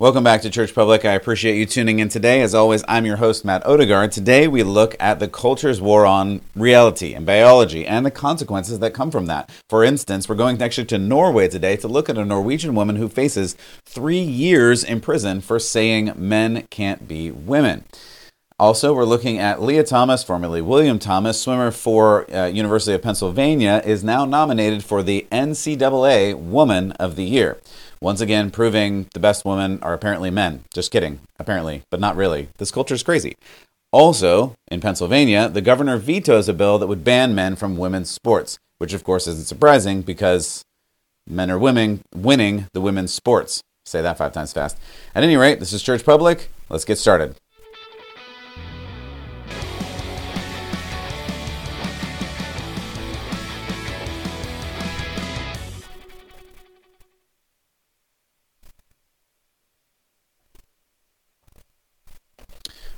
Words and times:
Welcome 0.00 0.24
back 0.24 0.40
to 0.40 0.48
Church 0.48 0.74
Public. 0.74 1.04
I 1.04 1.12
appreciate 1.12 1.58
you 1.58 1.66
tuning 1.66 1.98
in 1.98 2.08
today. 2.08 2.40
As 2.40 2.54
always, 2.54 2.82
I'm 2.88 3.04
your 3.04 3.18
host, 3.18 3.44
Matt 3.44 3.66
Odegaard. 3.66 4.12
Today, 4.12 4.48
we 4.48 4.62
look 4.62 4.96
at 4.98 5.18
the 5.18 5.28
culture's 5.28 5.78
war 5.78 6.06
on 6.06 6.40
reality 6.56 7.12
and 7.12 7.26
biology 7.26 7.86
and 7.86 8.06
the 8.06 8.10
consequences 8.10 8.78
that 8.78 8.94
come 8.94 9.10
from 9.10 9.26
that. 9.26 9.50
For 9.68 9.84
instance, 9.84 10.26
we're 10.26 10.36
going 10.36 10.62
actually 10.62 10.86
to 10.86 10.98
Norway 10.98 11.48
today 11.48 11.76
to 11.76 11.86
look 11.86 12.08
at 12.08 12.16
a 12.16 12.24
Norwegian 12.24 12.74
woman 12.74 12.96
who 12.96 13.10
faces 13.10 13.58
three 13.84 14.22
years 14.22 14.82
in 14.82 15.02
prison 15.02 15.42
for 15.42 15.58
saying 15.58 16.14
men 16.16 16.66
can't 16.70 17.06
be 17.06 17.30
women. 17.30 17.84
Also, 18.58 18.94
we're 18.94 19.04
looking 19.04 19.38
at 19.38 19.60
Lia 19.60 19.84
Thomas, 19.84 20.24
formerly 20.24 20.62
William 20.62 20.98
Thomas, 20.98 21.38
swimmer 21.38 21.70
for 21.70 22.30
uh, 22.34 22.46
University 22.46 22.94
of 22.94 23.02
Pennsylvania, 23.02 23.82
is 23.84 24.02
now 24.02 24.24
nominated 24.24 24.82
for 24.82 25.02
the 25.02 25.26
NCAA 25.30 26.34
Woman 26.38 26.92
of 26.92 27.16
the 27.16 27.24
Year. 27.24 27.58
Once 28.02 28.22
again, 28.22 28.50
proving 28.50 29.06
the 29.12 29.20
best 29.20 29.44
women 29.44 29.78
are 29.82 29.92
apparently 29.92 30.30
men. 30.30 30.64
Just 30.72 30.90
kidding, 30.90 31.20
apparently, 31.38 31.82
but 31.90 32.00
not 32.00 32.16
really. 32.16 32.48
This 32.56 32.70
culture 32.70 32.94
is 32.94 33.02
crazy. 33.02 33.36
Also, 33.92 34.54
in 34.70 34.80
Pennsylvania, 34.80 35.50
the 35.50 35.60
governor 35.60 35.98
vetoes 35.98 36.48
a 36.48 36.54
bill 36.54 36.78
that 36.78 36.86
would 36.86 37.04
ban 37.04 37.34
men 37.34 37.56
from 37.56 37.76
women's 37.76 38.08
sports, 38.08 38.58
which 38.78 38.94
of 38.94 39.04
course 39.04 39.26
isn't 39.26 39.48
surprising 39.48 40.00
because 40.00 40.64
men 41.28 41.50
are 41.50 41.58
women 41.58 42.00
winning 42.14 42.68
the 42.72 42.80
women's 42.80 43.12
sports. 43.12 43.60
Say 43.84 44.00
that 44.00 44.16
five 44.16 44.32
times 44.32 44.54
fast. 44.54 44.78
At 45.14 45.22
any 45.22 45.36
rate, 45.36 45.60
this 45.60 45.74
is 45.74 45.82
Church 45.82 46.02
Public. 46.04 46.48
Let's 46.70 46.86
get 46.86 46.96
started. 46.96 47.36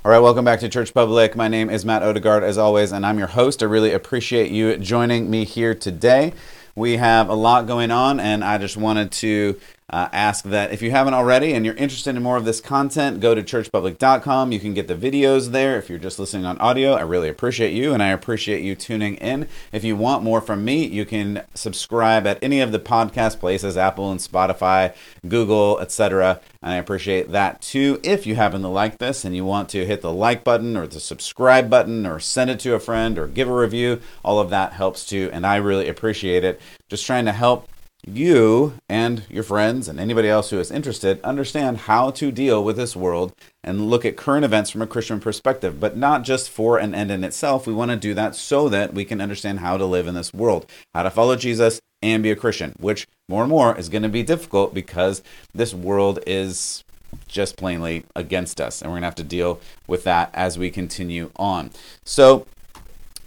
All 0.05 0.11
right, 0.11 0.19
welcome 0.19 0.43
back 0.43 0.59
to 0.59 0.67
Church 0.67 0.93
Public. 0.93 1.33
My 1.33 1.47
name 1.47 1.69
is 1.69 1.85
Matt 1.85 2.03
Odegaard, 2.03 2.43
as 2.43 2.57
always, 2.57 2.91
and 2.91 3.05
I'm 3.05 3.17
your 3.17 3.29
host. 3.29 3.63
I 3.63 3.67
really 3.67 3.93
appreciate 3.93 4.51
you 4.51 4.75
joining 4.75 5.29
me 5.29 5.45
here 5.45 5.73
today. 5.73 6.33
We 6.75 6.97
have 6.97 7.29
a 7.29 7.35
lot 7.35 7.67
going 7.67 7.89
on, 7.89 8.19
and 8.19 8.43
I 8.43 8.57
just 8.57 8.75
wanted 8.75 9.13
to 9.13 9.57
uh, 9.89 10.09
ask 10.11 10.45
that 10.45 10.71
if 10.71 10.81
you 10.81 10.91
haven't 10.91 11.13
already 11.13 11.53
and 11.53 11.65
you're 11.65 11.75
interested 11.75 12.15
in 12.15 12.23
more 12.23 12.37
of 12.37 12.45
this 12.45 12.61
content, 12.61 13.19
go 13.19 13.35
to 13.35 13.43
churchpublic.com. 13.43 14.51
You 14.51 14.59
can 14.59 14.73
get 14.73 14.87
the 14.87 14.95
videos 14.95 15.51
there. 15.51 15.77
If 15.77 15.89
you're 15.89 15.99
just 15.99 16.19
listening 16.19 16.45
on 16.45 16.57
audio, 16.59 16.93
I 16.93 17.01
really 17.01 17.29
appreciate 17.29 17.73
you 17.73 17.93
and 17.93 18.01
I 18.01 18.09
appreciate 18.09 18.61
you 18.61 18.75
tuning 18.75 19.15
in. 19.15 19.47
If 19.71 19.83
you 19.83 19.95
want 19.95 20.23
more 20.23 20.41
from 20.41 20.63
me, 20.63 20.85
you 20.85 21.05
can 21.05 21.43
subscribe 21.53 22.25
at 22.25 22.39
any 22.41 22.61
of 22.61 22.71
the 22.71 22.79
podcast 22.79 23.39
places 23.39 23.77
Apple 23.77 24.11
and 24.11 24.19
Spotify, 24.19 24.95
Google, 25.27 25.79
etc. 25.79 26.39
And 26.61 26.71
I 26.71 26.77
appreciate 26.77 27.31
that 27.31 27.61
too. 27.61 27.99
If 28.03 28.25
you 28.25 28.35
happen 28.35 28.61
to 28.61 28.69
like 28.69 28.97
this 28.97 29.25
and 29.25 29.35
you 29.35 29.45
want 29.45 29.69
to 29.69 29.85
hit 29.85 30.01
the 30.01 30.13
like 30.13 30.43
button 30.43 30.77
or 30.77 30.87
the 30.87 30.99
subscribe 30.99 31.69
button 31.69 32.05
or 32.05 32.19
send 32.19 32.49
it 32.49 32.59
to 32.61 32.73
a 32.73 32.79
friend 32.79 33.19
or 33.19 33.27
give 33.27 33.49
a 33.49 33.53
review, 33.53 33.99
all 34.23 34.39
of 34.39 34.49
that 34.49 34.73
helps 34.73 35.05
too. 35.05 35.29
And 35.33 35.45
I 35.45 35.57
really 35.57 35.89
appreciate 35.89 36.43
it. 36.43 36.61
Just 36.89 37.05
trying 37.05 37.25
to 37.25 37.31
help 37.31 37.67
you 38.05 38.73
and 38.89 39.23
your 39.29 39.43
friends 39.43 39.87
and 39.87 39.99
anybody 39.99 40.27
else 40.27 40.49
who 40.49 40.59
is 40.59 40.71
interested 40.71 41.21
understand 41.23 41.79
how 41.79 42.11
to 42.11 42.31
deal 42.31 42.63
with 42.63 42.75
this 42.75 42.95
world 42.95 43.33
and 43.63 43.89
look 43.89 44.03
at 44.03 44.17
current 44.17 44.43
events 44.43 44.69
from 44.69 44.81
a 44.81 44.87
Christian 44.87 45.19
perspective, 45.19 45.79
but 45.79 45.95
not 45.95 46.23
just 46.23 46.49
for 46.49 46.77
an 46.77 46.93
end 46.93 47.11
in 47.11 47.23
itself. 47.23 47.65
We 47.65 47.73
want 47.73 47.91
to 47.91 47.97
do 47.97 48.13
that 48.13 48.35
so 48.35 48.67
that 48.69 48.93
we 48.93 49.05
can 49.05 49.21
understand 49.21 49.59
how 49.59 49.77
to 49.77 49.85
live 49.85 50.07
in 50.07 50.15
this 50.15 50.33
world, 50.33 50.65
how 50.93 51.03
to 51.03 51.09
follow 51.09 51.35
Jesus 51.35 51.79
and 52.01 52.21
be 52.21 52.31
a 52.31 52.35
Christian, 52.35 52.73
which 52.79 53.07
more 53.29 53.43
and 53.43 53.49
more 53.49 53.77
is 53.77 53.89
going 53.89 54.03
to 54.03 54.09
be 54.09 54.23
difficult 54.23 54.73
because 54.73 55.23
this 55.53 55.73
world 55.73 56.19
is 56.27 56.83
just 57.27 57.55
plainly 57.55 58.03
against 58.15 58.59
us. 58.59 58.81
And 58.81 58.91
we're 58.91 58.95
going 58.95 59.03
to 59.03 59.07
have 59.07 59.15
to 59.15 59.23
deal 59.23 59.61
with 59.87 60.03
that 60.03 60.29
as 60.33 60.57
we 60.57 60.69
continue 60.69 61.31
on. 61.37 61.71
So, 62.03 62.45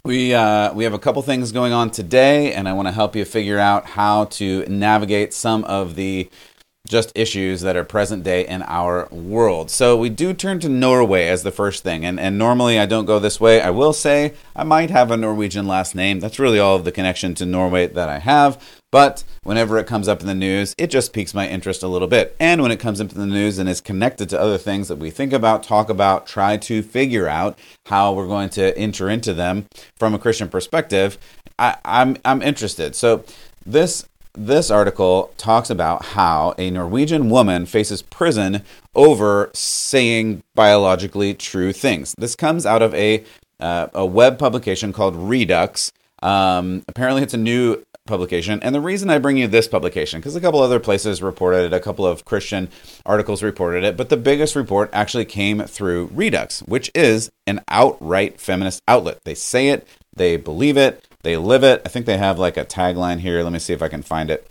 we, 0.07 0.33
uh, 0.33 0.73
we 0.73 0.85
have 0.85 0.95
a 0.95 0.99
couple 0.99 1.21
things 1.23 1.51
going 1.51 1.73
on 1.73 1.91
today, 1.91 2.53
and 2.53 2.69
I 2.69 2.73
want 2.75 2.87
to 2.87 2.93
help 2.93 3.17
you 3.17 3.25
figure 3.25 3.59
out 3.59 3.87
how 3.87 4.27
to 4.27 4.65
navigate 4.67 5.35
some 5.35 5.65
of 5.65 5.97
the 5.97 6.31
just 6.87 7.11
issues 7.17 7.63
that 7.63 7.77
are 7.77 7.83
present 7.83 8.23
day 8.23 8.47
in 8.47 8.63
our 8.63 9.09
world. 9.11 9.69
So 9.71 9.97
we 9.97 10.09
do 10.09 10.33
turn 10.33 10.61
to 10.61 10.69
Norway 10.69 11.27
as 11.27 11.43
the 11.43 11.51
first 11.51 11.83
thing. 11.83 12.05
And, 12.05 12.21
and 12.21 12.39
normally 12.39 12.79
I 12.79 12.87
don't 12.87 13.07
go 13.07 13.19
this 13.19 13.41
way. 13.41 13.61
I 13.61 13.71
will 13.71 13.93
say 13.93 14.35
I 14.55 14.63
might 14.63 14.91
have 14.91 15.11
a 15.11 15.17
Norwegian 15.17 15.67
last 15.67 15.97
name. 15.97 16.21
That's 16.21 16.39
really 16.39 16.61
all 16.61 16.77
of 16.77 16.85
the 16.85 16.93
connection 16.93 17.35
to 17.35 17.47
Norway 17.47 17.89
that 17.89 18.09
I 18.09 18.21
have. 18.21 18.76
But 18.97 19.25
whenever 19.43 19.77
it 19.77 19.87
comes 19.87 20.09
up 20.09 20.23
in 20.23 20.27
the 20.27 20.35
news, 20.35 20.75
it 20.79 20.87
just 20.87 21.13
piques 21.13 21.35
my 21.35 21.47
interest 21.47 21.83
a 21.83 21.87
little 21.87 22.09
bit. 22.09 22.35
And 22.41 22.63
when 22.63 22.71
it 22.71 22.81
comes 22.81 22.99
into 22.99 23.15
the 23.15 23.27
news 23.27 23.59
and 23.59 23.69
is 23.69 23.83
connected 23.83 24.31
to 24.31 24.41
other 24.41 24.57
things 24.57 24.89
that 24.89 24.97
we 24.97 25.11
think 25.11 25.35
about, 25.35 25.63
talk 25.63 25.91
about, 25.91 26.27
try 26.27 26.57
to 26.57 26.83
figure 26.83 27.29
out 27.29 27.59
how 27.85 28.15
we're 28.15 28.27
going 28.27 28.49
to 28.49 28.75
enter 28.75 29.11
into 29.11 29.35
them 29.35 29.67
from 29.99 30.15
a 30.15 30.19
Christian 30.19 30.49
perspective, 30.49 31.19
I, 31.59 31.77
I'm 31.85 32.17
I'm 32.25 32.41
interested. 32.41 32.97
So 32.97 33.23
this 33.67 34.09
this 34.33 34.71
article 34.71 35.31
talks 35.37 35.69
about 35.69 36.03
how 36.03 36.55
a 36.57 36.71
Norwegian 36.71 37.29
woman 37.29 37.67
faces 37.67 38.01
prison 38.01 38.63
over 38.95 39.51
saying 39.53 40.43
biologically 40.55 41.35
true 41.35 41.75
things. 41.75 42.15
This 42.17 42.35
comes 42.35 42.65
out 42.65 42.81
of 42.81 42.95
a 42.95 43.25
uh, 43.61 43.89
a 43.93 44.07
web 44.07 44.39
publication 44.39 44.95
called 44.95 45.17
Reduxx. 45.17 45.93
Um, 46.23 46.83
apparently, 46.89 47.23
it's 47.23 47.35
a 47.35 47.37
new 47.37 47.85
publication. 48.07 48.61
And 48.63 48.75
the 48.75 48.81
reason 48.81 49.11
I 49.11 49.19
bring 49.19 49.37
you 49.37 49.49
this 49.49 49.69
publication, 49.69 50.21
because 50.21 50.37
a 50.37 50.41
couple 50.41 50.61
other 50.61 50.81
places 50.81 51.23
reported 51.23 51.67
it, 51.67 51.73
a 51.73 51.81
couple 51.81 52.07
of 52.07 52.25
Christian 52.25 52.69
articles 53.05 53.43
reported 53.43 53.85
it, 53.85 53.97
but 53.97 54.09
the 54.09 54.17
biggest 54.17 54.57
report 54.57 54.91
actually 54.93 55.25
came 55.25 55.61
through 55.63 56.09
Reduxx, 56.09 56.67
which 56.69 56.91
is 56.95 57.31
an 57.47 57.63
outright 57.69 58.41
feminist 58.41 58.83
outlet. 58.89 59.21
They 59.25 59.35
say 59.35 59.69
it, 59.69 59.87
they 60.15 60.37
believe 60.37 60.77
it, 60.77 61.07
they 61.23 61.37
live 61.37 61.65
it. 61.65 61.83
I 61.85 61.89
think 61.89 62.07
they 62.07 62.19
have 62.19 62.39
like 62.39 62.57
a 62.57 62.65
tagline 62.65 63.21
here. 63.21 63.43
Let 63.43 63.53
me 63.53 63.59
see 63.59 63.73
if 63.73 63.83
I 63.83 63.89
can 63.89 64.03
find 64.03 64.31
it 64.31 64.49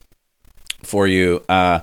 for 0.83 1.07
you. 1.07 1.43
Uh, 1.47 1.79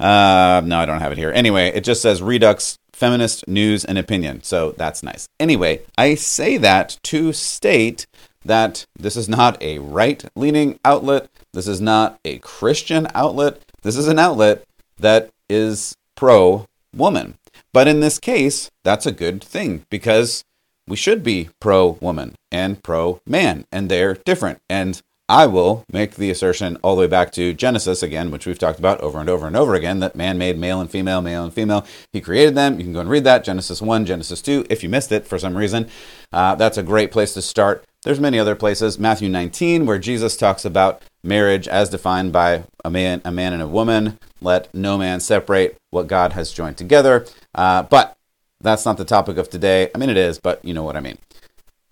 uh, 0.00 0.62
no, 0.64 0.78
I 0.78 0.86
don't 0.86 1.00
have 1.00 1.12
it 1.12 1.18
here. 1.18 1.30
Anyway, 1.32 1.68
it 1.68 1.84
just 1.84 2.02
says 2.02 2.20
Reduxx 2.20 2.78
feminist 2.94 3.46
news 3.48 3.84
and 3.84 3.98
opinion. 3.98 4.42
So 4.42 4.72
that's 4.72 5.02
nice. 5.02 5.28
Anyway, 5.38 5.82
I 5.98 6.14
say 6.14 6.56
that 6.58 6.98
to 7.04 7.32
state 7.32 8.06
that 8.44 8.86
this 8.98 9.16
is 9.16 9.28
not 9.28 9.60
a 9.62 9.78
right 9.78 10.24
leaning 10.36 10.78
outlet. 10.84 11.28
This 11.52 11.66
is 11.66 11.80
not 11.80 12.18
a 12.24 12.38
Christian 12.38 13.08
outlet. 13.14 13.60
This 13.82 13.96
is 13.96 14.08
an 14.08 14.18
outlet 14.18 14.64
that 14.98 15.30
is 15.48 15.96
pro 16.16 16.66
woman. 16.94 17.36
But 17.72 17.88
in 17.88 18.00
this 18.00 18.18
case, 18.18 18.70
that's 18.82 19.06
a 19.06 19.12
good 19.12 19.42
thing 19.42 19.84
because 19.90 20.44
we 20.86 20.96
should 20.96 21.22
be 21.22 21.50
pro 21.60 21.98
woman 22.00 22.34
and 22.52 22.82
pro 22.82 23.20
man, 23.26 23.64
and 23.72 23.90
they're 23.90 24.14
different. 24.14 24.60
And 24.68 25.00
I 25.28 25.46
will 25.46 25.84
make 25.90 26.16
the 26.16 26.30
assertion 26.30 26.76
all 26.82 26.96
the 26.96 27.00
way 27.00 27.06
back 27.06 27.32
to 27.32 27.54
Genesis 27.54 28.02
again, 28.02 28.30
which 28.30 28.46
we've 28.46 28.58
talked 28.58 28.78
about 28.78 29.00
over 29.00 29.18
and 29.18 29.30
over 29.30 29.46
and 29.46 29.56
over 29.56 29.74
again 29.74 30.00
that 30.00 30.14
man 30.14 30.36
made 30.36 30.58
male 30.58 30.80
and 30.80 30.90
female, 30.90 31.22
male 31.22 31.44
and 31.44 31.52
female. 31.52 31.86
He 32.12 32.20
created 32.20 32.54
them. 32.54 32.78
You 32.78 32.84
can 32.84 32.92
go 32.92 33.00
and 33.00 33.08
read 33.08 33.24
that 33.24 33.42
Genesis 33.42 33.80
1, 33.80 34.04
Genesis 34.04 34.42
2, 34.42 34.66
if 34.68 34.82
you 34.82 34.90
missed 34.90 35.12
it 35.12 35.26
for 35.26 35.38
some 35.38 35.56
reason. 35.56 35.88
Uh, 36.30 36.54
that's 36.56 36.76
a 36.76 36.82
great 36.82 37.10
place 37.10 37.32
to 37.34 37.42
start. 37.42 37.84
There's 38.04 38.20
many 38.20 38.38
other 38.38 38.54
places. 38.54 38.98
Matthew 38.98 39.30
19, 39.30 39.86
where 39.86 39.98
Jesus 39.98 40.36
talks 40.36 40.66
about 40.66 41.02
marriage 41.22 41.66
as 41.66 41.88
defined 41.88 42.32
by 42.32 42.64
a 42.84 42.90
man, 42.90 43.22
a 43.24 43.32
man 43.32 43.54
and 43.54 43.62
a 43.62 43.66
woman. 43.66 44.18
Let 44.42 44.72
no 44.74 44.98
man 44.98 45.20
separate 45.20 45.76
what 45.90 46.06
God 46.06 46.34
has 46.34 46.52
joined 46.52 46.76
together. 46.76 47.26
Uh, 47.54 47.82
but 47.84 48.14
that's 48.60 48.84
not 48.84 48.98
the 48.98 49.06
topic 49.06 49.38
of 49.38 49.48
today. 49.48 49.90
I 49.94 49.98
mean, 49.98 50.10
it 50.10 50.18
is, 50.18 50.38
but 50.38 50.62
you 50.62 50.74
know 50.74 50.82
what 50.82 50.96
I 50.96 51.00
mean. 51.00 51.16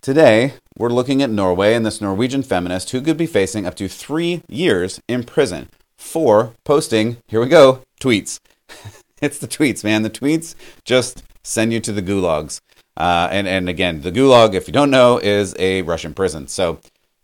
Today, 0.03 0.55
we're 0.77 0.91
looking 0.91 1.23
at 1.23 1.31
Norway 1.31 1.73
and 1.75 1.87
this 1.87 2.01
Norwegian 2.01 2.43
feminist 2.43 2.91
who 2.91 3.01
could 3.01 3.17
be 3.17 3.27
facing 3.27 3.65
up 3.65 3.75
to 3.77 3.89
three 3.89 4.43
years 4.49 5.01
in 5.09 5.25
prison 5.25 5.71
for 5.97 6.53
posting, 6.65 7.19
here 7.29 7.41
we 7.41 7.47
go, 7.47 7.83
tweets. 8.01 8.39
it's 9.23 9.39
the 9.39 9.49
tweets, 9.49 9.83
man. 9.83 10.03
The 10.03 10.11
tweets 10.11 10.57
just 10.85 11.23
send 11.43 11.73
you 11.73 11.81
to 11.81 11.93
the 11.93 12.03
gulags. 12.03 12.61
Uh, 12.97 13.29
and, 13.31 13.49
and 13.49 13.69
again, 13.69 14.03
the 14.03 14.13
gulag, 14.13 14.55
if 14.55 14.67
you 14.67 14.73
don't 14.73 14.91
know, 14.91 15.19
is 15.19 15.55
a 15.59 15.83
Russian 15.83 16.15
prison. 16.15 16.47
So 16.49 16.81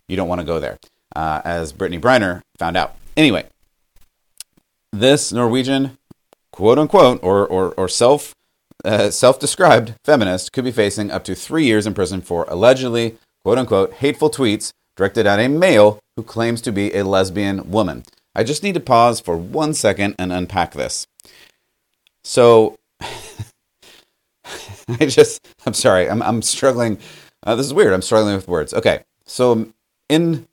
you 0.07 0.17
don't 0.17 0.29
want 0.29 0.41
to 0.41 0.47
go 0.47 0.61
there, 0.61 0.79
uh, 1.15 1.43
as 1.45 1.73
Brittney 1.73 2.01
Griner 2.01 2.43
found 2.59 2.77
out. 2.77 2.97
Anyway, 3.17 3.47
this 4.93 5.33
Norwegian 5.33 5.99
quote 6.53 6.79
unquote 6.79 7.21
or, 7.23 7.47
or, 7.47 7.73
or 7.75 7.89
self 7.89 8.35
uh, 8.85 9.11
self-described 9.11 9.95
feminist 10.05 10.53
could 10.53 10.65
be 10.65 10.71
facing 10.71 11.11
up 11.11 11.25
to 11.25 11.35
three 11.35 11.65
years 11.65 11.87
in 11.87 11.95
prison 11.95 12.21
for 12.21 12.45
allegedly 12.49 13.17
quote 13.43 13.59
unquote 13.59 13.93
hateful 13.95 14.31
tweets 14.31 14.73
directed 14.97 15.27
at 15.27 15.41
a 15.41 15.49
male 15.49 15.99
who 16.17 16.23
claims 16.23 16.61
to 16.61 16.73
be 16.73 16.95
a 16.95 17.05
lesbian 17.05 17.71
woman. 17.71 18.05
I 18.35 18.45
just 18.45 18.63
need 18.63 18.75
to 18.75 18.81
pause 18.81 19.21
for 19.21 19.37
one 19.37 19.75
second 19.75 20.15
and 20.19 20.33
unpack 20.33 20.73
this. 20.73 21.07
So, 22.23 22.77
I 25.01 25.07
just, 25.07 25.47
I'm 25.67 25.75
sorry, 25.75 26.09
I'm, 26.09 26.23
I'm 26.23 26.43
struggling. 26.43 26.99
Uh, 27.45 27.55
this 27.55 27.67
is 27.67 27.75
weird. 27.75 27.93
I'm 27.93 28.03
struggling 28.03 28.35
with 28.35 28.49
words. 28.49 28.73
Okay. 28.73 29.05
So, 29.25 29.69
in 30.09 30.47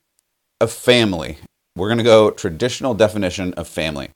a 0.60 0.68
family, 0.68 1.38
we're 1.76 1.88
going 1.88 1.98
to 1.98 2.04
go 2.04 2.32
traditional 2.32 2.94
definition 2.94 3.54
of 3.54 3.68
family. 3.68 4.10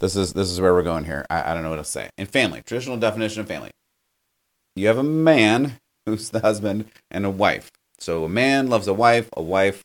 This 0.00 0.16
is 0.16 0.34
this 0.34 0.50
is 0.50 0.60
where 0.60 0.74
we're 0.74 0.82
going 0.82 1.04
here. 1.04 1.24
I, 1.30 1.50
I 1.50 1.54
don't 1.54 1.62
know 1.62 1.70
what 1.70 1.76
to 1.76 1.84
say. 1.84 2.10
In 2.18 2.26
family, 2.26 2.62
traditional 2.66 2.98
definition 2.98 3.40
of 3.40 3.48
family, 3.48 3.70
you 4.76 4.86
have 4.88 4.98
a 4.98 5.02
man 5.02 5.78
who's 6.04 6.30
the 6.30 6.40
husband 6.40 6.86
and 7.10 7.24
a 7.24 7.30
wife. 7.30 7.70
So 7.98 8.24
a 8.24 8.28
man 8.28 8.68
loves 8.68 8.86
a 8.86 8.94
wife, 8.94 9.30
a 9.34 9.42
wife 9.42 9.82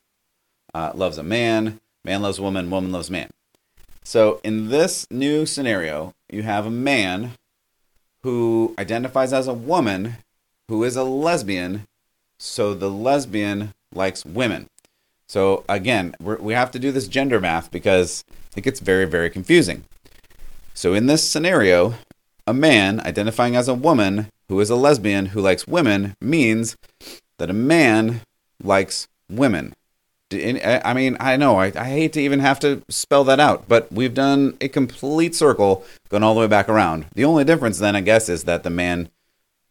uh, 0.73 0.91
loves 0.93 1.17
a 1.17 1.23
man, 1.23 1.79
man 2.03 2.21
loves 2.21 2.39
woman, 2.39 2.69
woman 2.69 2.91
loves 2.91 3.09
man. 3.09 3.29
So 4.03 4.41
in 4.43 4.69
this 4.69 5.05
new 5.09 5.45
scenario, 5.45 6.13
you 6.29 6.43
have 6.43 6.65
a 6.65 6.71
man 6.71 7.33
who 8.23 8.75
identifies 8.77 9.33
as 9.33 9.47
a 9.47 9.53
woman 9.53 10.17
who 10.67 10.83
is 10.83 10.95
a 10.95 11.03
lesbian. 11.03 11.85
So 12.37 12.73
the 12.73 12.89
lesbian 12.89 13.73
likes 13.93 14.25
women. 14.25 14.67
So 15.27 15.63
again, 15.69 16.15
we 16.19 16.53
have 16.53 16.71
to 16.71 16.79
do 16.79 16.91
this 16.91 17.07
gender 17.07 17.39
math 17.39 17.69
because 17.71 18.23
it 18.55 18.61
gets 18.61 18.79
very, 18.79 19.05
very 19.05 19.29
confusing. 19.29 19.83
So 20.73 20.93
in 20.93 21.07
this 21.07 21.29
scenario, 21.29 21.95
a 22.47 22.53
man 22.53 22.99
identifying 23.01 23.55
as 23.55 23.67
a 23.67 23.73
woman 23.73 24.27
who 24.47 24.59
is 24.59 24.69
a 24.69 24.75
lesbian 24.75 25.27
who 25.27 25.41
likes 25.41 25.67
women 25.67 26.15
means 26.19 26.75
that 27.37 27.49
a 27.49 27.53
man 27.53 28.21
likes 28.63 29.07
women. 29.29 29.73
Uh, 30.31 30.79
I 30.85 30.93
mean, 30.93 31.17
I 31.19 31.37
know, 31.37 31.57
I, 31.57 31.71
I 31.75 31.85
hate 31.85 32.13
to 32.13 32.21
even 32.21 32.39
have 32.39 32.59
to 32.59 32.83
spell 32.87 33.23
that 33.23 33.39
out, 33.39 33.67
but 33.67 33.91
we've 33.91 34.13
done 34.13 34.55
a 34.61 34.67
complete 34.67 35.33
circle 35.33 35.85
going 36.09 36.23
all 36.23 36.35
the 36.35 36.41
way 36.41 36.47
back 36.47 36.69
around. 36.69 37.07
The 37.15 37.25
only 37.25 37.43
difference 37.43 37.79
then, 37.79 37.95
I 37.95 38.01
guess, 38.01 38.29
is 38.29 38.43
that 38.43 38.63
the 38.63 38.69
man 38.69 39.09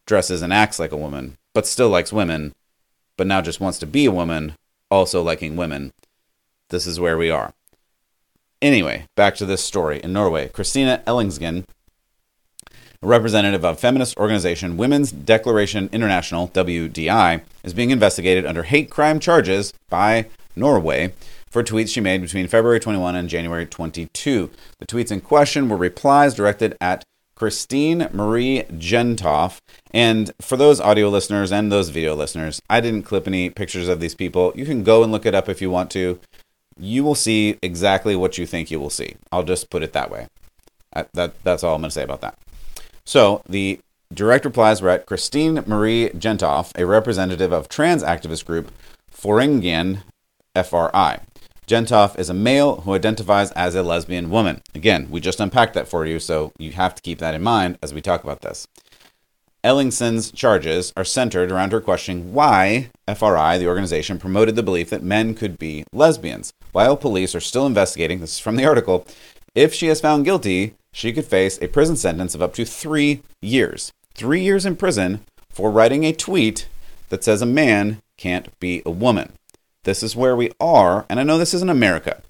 dresses 0.06 0.42
and 0.42 0.52
acts 0.52 0.78
like 0.78 0.90
a 0.90 0.96
woman, 0.96 1.36
but 1.54 1.66
still 1.66 1.90
likes 1.90 2.12
women, 2.12 2.54
but 3.16 3.26
now 3.26 3.40
just 3.40 3.60
wants 3.60 3.78
to 3.78 3.86
be 3.86 4.06
a 4.06 4.10
woman, 4.10 4.54
also 4.90 5.22
liking 5.22 5.54
women. 5.54 5.92
This 6.70 6.86
is 6.86 6.98
where 6.98 7.16
we 7.16 7.30
are. 7.30 7.52
Anyway, 8.60 9.06
back 9.14 9.36
to 9.36 9.46
this 9.46 9.64
story. 9.64 10.00
In 10.00 10.12
Norway, 10.12 10.48
Christina 10.48 11.02
Ellingsen, 11.06 11.64
a 13.00 13.06
representative 13.06 13.64
of 13.64 13.78
feminist 13.78 14.16
organization 14.16 14.76
Women's 14.76 15.12
Declaration 15.12 15.88
International, 15.92 16.48
WDI, 16.48 17.42
is 17.62 17.72
being 17.72 17.90
investigated 17.90 18.44
under 18.44 18.64
hate 18.64 18.90
crime 18.90 19.20
charges 19.20 19.72
by 19.88 20.26
Norway 20.58 21.12
for 21.50 21.62
tweets 21.62 21.92
she 21.92 22.00
made 22.00 22.20
between 22.20 22.48
February 22.48 22.80
21 22.80 23.14
and 23.16 23.28
January 23.28 23.66
22. 23.66 24.50
The 24.78 24.86
tweets 24.86 25.10
in 25.10 25.20
question 25.20 25.68
were 25.68 25.76
replies 25.76 26.34
directed 26.34 26.76
at 26.80 27.04
Christine 27.34 28.08
Marie 28.12 28.64
Jentoft. 28.72 29.60
And 29.92 30.32
for 30.40 30.56
those 30.56 30.80
audio 30.80 31.08
listeners 31.08 31.52
and 31.52 31.70
those 31.70 31.88
video 31.88 32.14
listeners, 32.14 32.60
I 32.68 32.80
didn't 32.80 33.04
clip 33.04 33.26
any 33.26 33.48
pictures 33.48 33.88
of 33.88 34.00
these 34.00 34.14
people. 34.14 34.52
You 34.56 34.66
can 34.66 34.82
go 34.82 35.02
and 35.02 35.12
look 35.12 35.24
it 35.24 35.34
up 35.34 35.48
if 35.48 35.62
you 35.62 35.70
want 35.70 35.90
to. 35.92 36.18
You 36.78 37.04
will 37.04 37.14
see 37.14 37.56
exactly 37.62 38.16
what 38.16 38.38
you 38.38 38.46
think 38.46 38.70
you 38.70 38.80
will 38.80 38.90
see. 38.90 39.16
I'll 39.30 39.44
just 39.44 39.70
put 39.70 39.82
it 39.82 39.92
that 39.92 40.10
way. 40.10 40.26
Uh, 40.92 41.04
that, 41.14 41.34
that's 41.44 41.62
all 41.62 41.74
I'm 41.74 41.80
going 41.80 41.90
to 41.90 41.94
say 41.94 42.02
about 42.02 42.20
that. 42.22 42.36
So 43.04 43.42
the 43.48 43.78
direct 44.12 44.44
replies 44.44 44.82
were 44.82 44.90
at 44.90 45.06
Christine 45.06 45.62
Marie 45.66 46.10
Jentoft, 46.10 46.78
a 46.78 46.86
representative 46.86 47.52
of 47.52 47.68
trans 47.68 48.02
activist 48.02 48.44
group 48.46 48.72
Foreningen 49.10 50.02
FRI. 50.64 51.20
Jentoft 51.66 52.18
is 52.18 52.30
a 52.30 52.34
male 52.34 52.80
who 52.80 52.94
identifies 52.94 53.50
as 53.52 53.74
a 53.74 53.82
lesbian 53.82 54.30
woman. 54.30 54.62
Again, 54.74 55.08
we 55.10 55.20
just 55.20 55.40
unpacked 55.40 55.74
that 55.74 55.86
for 55.86 56.06
you, 56.06 56.18
so 56.18 56.52
you 56.58 56.72
have 56.72 56.94
to 56.94 57.02
keep 57.02 57.18
that 57.18 57.34
in 57.34 57.42
mind 57.42 57.78
as 57.82 57.92
we 57.92 58.00
talk 58.00 58.24
about 58.24 58.40
this. 58.40 58.66
Ellingsen's 59.62 60.30
charges 60.30 60.92
are 60.96 61.04
centered 61.04 61.50
around 61.52 61.72
her 61.72 61.80
questioning 61.80 62.32
why 62.32 62.90
FRI, 63.06 63.58
the 63.58 63.66
organization, 63.66 64.18
promoted 64.18 64.56
the 64.56 64.62
belief 64.62 64.88
that 64.88 65.02
men 65.02 65.34
could 65.34 65.58
be 65.58 65.84
lesbians. 65.92 66.52
While 66.72 66.96
police 66.96 67.34
are 67.34 67.40
still 67.40 67.66
investigating, 67.66 68.20
this 68.20 68.34
is 68.34 68.38
from 68.38 68.56
the 68.56 68.64
article, 68.64 69.06
if 69.54 69.74
she 69.74 69.88
is 69.88 70.00
found 70.00 70.24
guilty, 70.24 70.74
she 70.92 71.12
could 71.12 71.26
face 71.26 71.60
a 71.60 71.68
prison 71.68 71.96
sentence 71.96 72.34
of 72.34 72.40
up 72.40 72.54
to 72.54 72.64
three 72.64 73.22
years. 73.42 73.92
Three 74.14 74.40
years 74.40 74.64
in 74.64 74.76
prison 74.76 75.20
for 75.50 75.70
writing 75.70 76.04
a 76.04 76.12
tweet 76.12 76.68
that 77.08 77.24
says 77.24 77.42
a 77.42 77.46
man 77.46 78.00
can't 78.16 78.58
be 78.60 78.82
a 78.86 78.90
woman. 78.90 79.32
This 79.84 80.02
is 80.02 80.16
where 80.16 80.36
we 80.36 80.50
are, 80.60 81.06
and 81.08 81.18
I 81.18 81.22
know 81.22 81.38
this 81.38 81.54
isn't 81.54 81.70
America, 81.70 82.22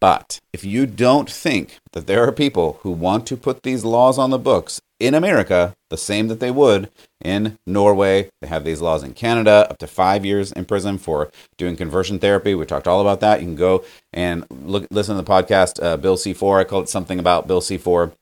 but 0.00 0.40
if 0.52 0.64
you 0.64 0.86
don't 0.86 1.30
think 1.30 1.78
that 1.92 2.06
there 2.06 2.26
are 2.26 2.32
people 2.32 2.78
who 2.82 2.90
want 2.90 3.26
to 3.26 3.36
put 3.36 3.62
these 3.62 3.84
laws 3.84 4.18
on 4.18 4.30
the 4.30 4.38
books 4.38 4.80
in 5.00 5.14
America, 5.14 5.74
the 5.90 5.96
same 5.96 6.28
that 6.28 6.40
they 6.40 6.50
would 6.50 6.90
in 7.24 7.58
Norway, 7.66 8.30
they 8.40 8.48
have 8.48 8.64
these 8.64 8.80
laws 8.80 9.02
in 9.02 9.14
Canada, 9.14 9.66
up 9.70 9.78
to 9.78 9.86
five 9.86 10.24
years 10.24 10.52
in 10.52 10.64
prison 10.64 10.98
for 10.98 11.30
doing 11.56 11.76
conversion 11.76 12.18
therapy. 12.18 12.54
We 12.54 12.64
talked 12.64 12.88
all 12.88 13.00
about 13.00 13.20
that. 13.20 13.40
You 13.40 13.46
can 13.46 13.56
go 13.56 13.84
and 14.12 14.44
look, 14.50 14.86
listen 14.90 15.16
to 15.16 15.22
the 15.22 15.30
podcast, 15.30 15.82
uh, 15.82 15.96
Bill 15.96 16.16
C4. 16.16 16.60
I 16.60 16.64
call 16.64 16.82
it 16.82 16.88
something 16.88 17.18
about 17.18 17.48
Bill 17.48 17.60
C4 17.60 18.12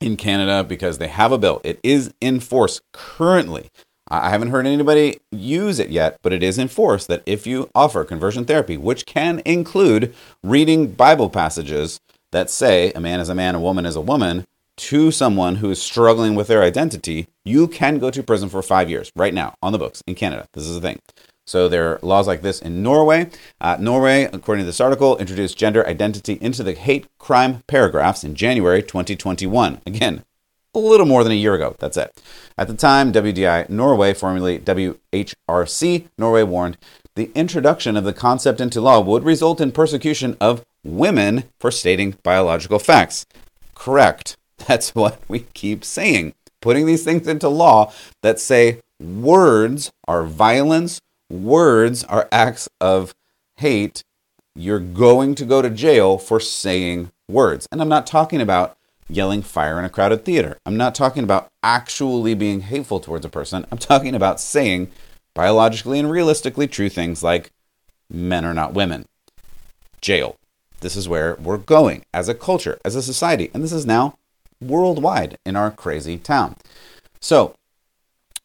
in 0.00 0.16
Canada 0.16 0.62
because 0.62 0.98
they 0.98 1.08
have 1.08 1.32
a 1.32 1.38
bill. 1.38 1.60
It 1.64 1.80
is 1.82 2.12
in 2.20 2.40
force 2.40 2.80
currently 2.92 3.70
I 4.10 4.30
haven't 4.30 4.50
heard 4.50 4.66
anybody 4.66 5.18
use 5.30 5.78
it 5.78 5.90
yet, 5.90 6.18
but 6.22 6.32
it 6.32 6.42
is 6.42 6.58
enforced 6.58 7.08
that 7.08 7.22
if 7.26 7.46
you 7.46 7.70
offer 7.74 8.04
conversion 8.04 8.44
therapy, 8.44 8.76
which 8.76 9.06
can 9.06 9.42
include 9.44 10.14
reading 10.42 10.92
Bible 10.92 11.28
passages 11.28 12.00
that 12.32 12.50
say 12.50 12.90
a 12.92 13.00
man 13.00 13.20
is 13.20 13.28
a 13.28 13.34
man, 13.34 13.54
a 13.54 13.60
woman 13.60 13.86
is 13.86 13.96
a 13.96 14.00
woman, 14.00 14.46
to 14.76 15.10
someone 15.10 15.56
who 15.56 15.70
is 15.70 15.82
struggling 15.82 16.34
with 16.34 16.46
their 16.46 16.62
identity, 16.62 17.26
you 17.44 17.66
can 17.66 17.98
go 17.98 18.10
to 18.10 18.22
prison 18.22 18.48
for 18.48 18.62
five 18.62 18.88
years 18.88 19.12
right 19.16 19.34
now 19.34 19.54
on 19.62 19.72
the 19.72 19.78
books 19.78 20.02
in 20.06 20.14
Canada. 20.14 20.46
This 20.52 20.64
is 20.64 20.74
the 20.74 20.80
thing. 20.80 21.00
So 21.46 21.68
there 21.68 21.88
are 21.88 21.98
laws 22.02 22.26
like 22.26 22.42
this 22.42 22.60
in 22.60 22.82
Norway. 22.82 23.30
Uh, 23.60 23.78
Norway, 23.80 24.24
according 24.24 24.62
to 24.62 24.66
this 24.66 24.80
article, 24.80 25.16
introduced 25.16 25.58
gender 25.58 25.86
identity 25.86 26.38
into 26.40 26.62
the 26.62 26.74
hate 26.74 27.06
crime 27.18 27.62
paragraphs 27.66 28.22
in 28.22 28.34
January 28.34 28.82
2021. 28.82 29.80
Again, 29.86 30.24
a 30.74 30.78
little 30.78 31.06
more 31.06 31.22
than 31.22 31.32
a 31.32 31.36
year 31.36 31.54
ago. 31.54 31.76
That's 31.78 31.96
it. 31.96 32.22
At 32.56 32.68
the 32.68 32.74
time, 32.74 33.12
WDI 33.12 33.68
Norway, 33.68 34.14
formerly 34.14 34.58
WHRC 34.58 36.08
Norway, 36.18 36.42
warned 36.42 36.78
the 37.14 37.32
introduction 37.34 37.96
of 37.96 38.04
the 38.04 38.12
concept 38.12 38.60
into 38.60 38.80
law 38.80 39.00
would 39.00 39.24
result 39.24 39.60
in 39.60 39.72
persecution 39.72 40.36
of 40.40 40.64
women 40.84 41.44
for 41.58 41.70
stating 41.70 42.16
biological 42.22 42.78
facts. 42.78 43.26
Correct. 43.74 44.36
That's 44.68 44.94
what 44.94 45.20
we 45.26 45.40
keep 45.52 45.84
saying. 45.84 46.34
Putting 46.60 46.86
these 46.86 47.04
things 47.04 47.26
into 47.26 47.48
law 47.48 47.92
that 48.22 48.38
say 48.38 48.80
words 49.00 49.90
are 50.06 50.24
violence, 50.24 51.00
words 51.28 52.04
are 52.04 52.28
acts 52.30 52.68
of 52.80 53.14
hate, 53.56 54.04
you're 54.54 54.78
going 54.78 55.34
to 55.34 55.44
go 55.44 55.60
to 55.60 55.70
jail 55.70 56.18
for 56.18 56.40
saying 56.40 57.10
words. 57.28 57.66
And 57.70 57.80
I'm 57.80 57.88
not 57.88 58.06
talking 58.06 58.40
about 58.40 58.77
yelling 59.08 59.42
fire 59.42 59.78
in 59.78 59.84
a 59.84 59.90
crowded 59.90 60.24
theater. 60.24 60.58
I'm 60.66 60.76
not 60.76 60.94
talking 60.94 61.24
about 61.24 61.48
actually 61.62 62.34
being 62.34 62.60
hateful 62.60 63.00
towards 63.00 63.24
a 63.24 63.30
person. 63.30 63.66
I'm 63.70 63.78
talking 63.78 64.14
about 64.14 64.40
saying 64.40 64.90
biologically 65.34 65.98
and 65.98 66.10
realistically 66.10 66.66
true 66.66 66.88
things 66.88 67.22
like 67.22 67.50
men 68.10 68.44
are 68.44 68.54
not 68.54 68.74
women. 68.74 69.06
Jail. 70.00 70.36
This 70.80 70.94
is 70.96 71.08
where 71.08 71.36
we're 71.36 71.58
going 71.58 72.04
as 72.14 72.28
a 72.28 72.34
culture, 72.34 72.78
as 72.84 72.94
a 72.94 73.02
society. 73.02 73.50
And 73.52 73.64
this 73.64 73.72
is 73.72 73.84
now 73.84 74.16
worldwide 74.60 75.38
in 75.44 75.56
our 75.56 75.70
crazy 75.70 76.18
town. 76.18 76.56
So, 77.20 77.54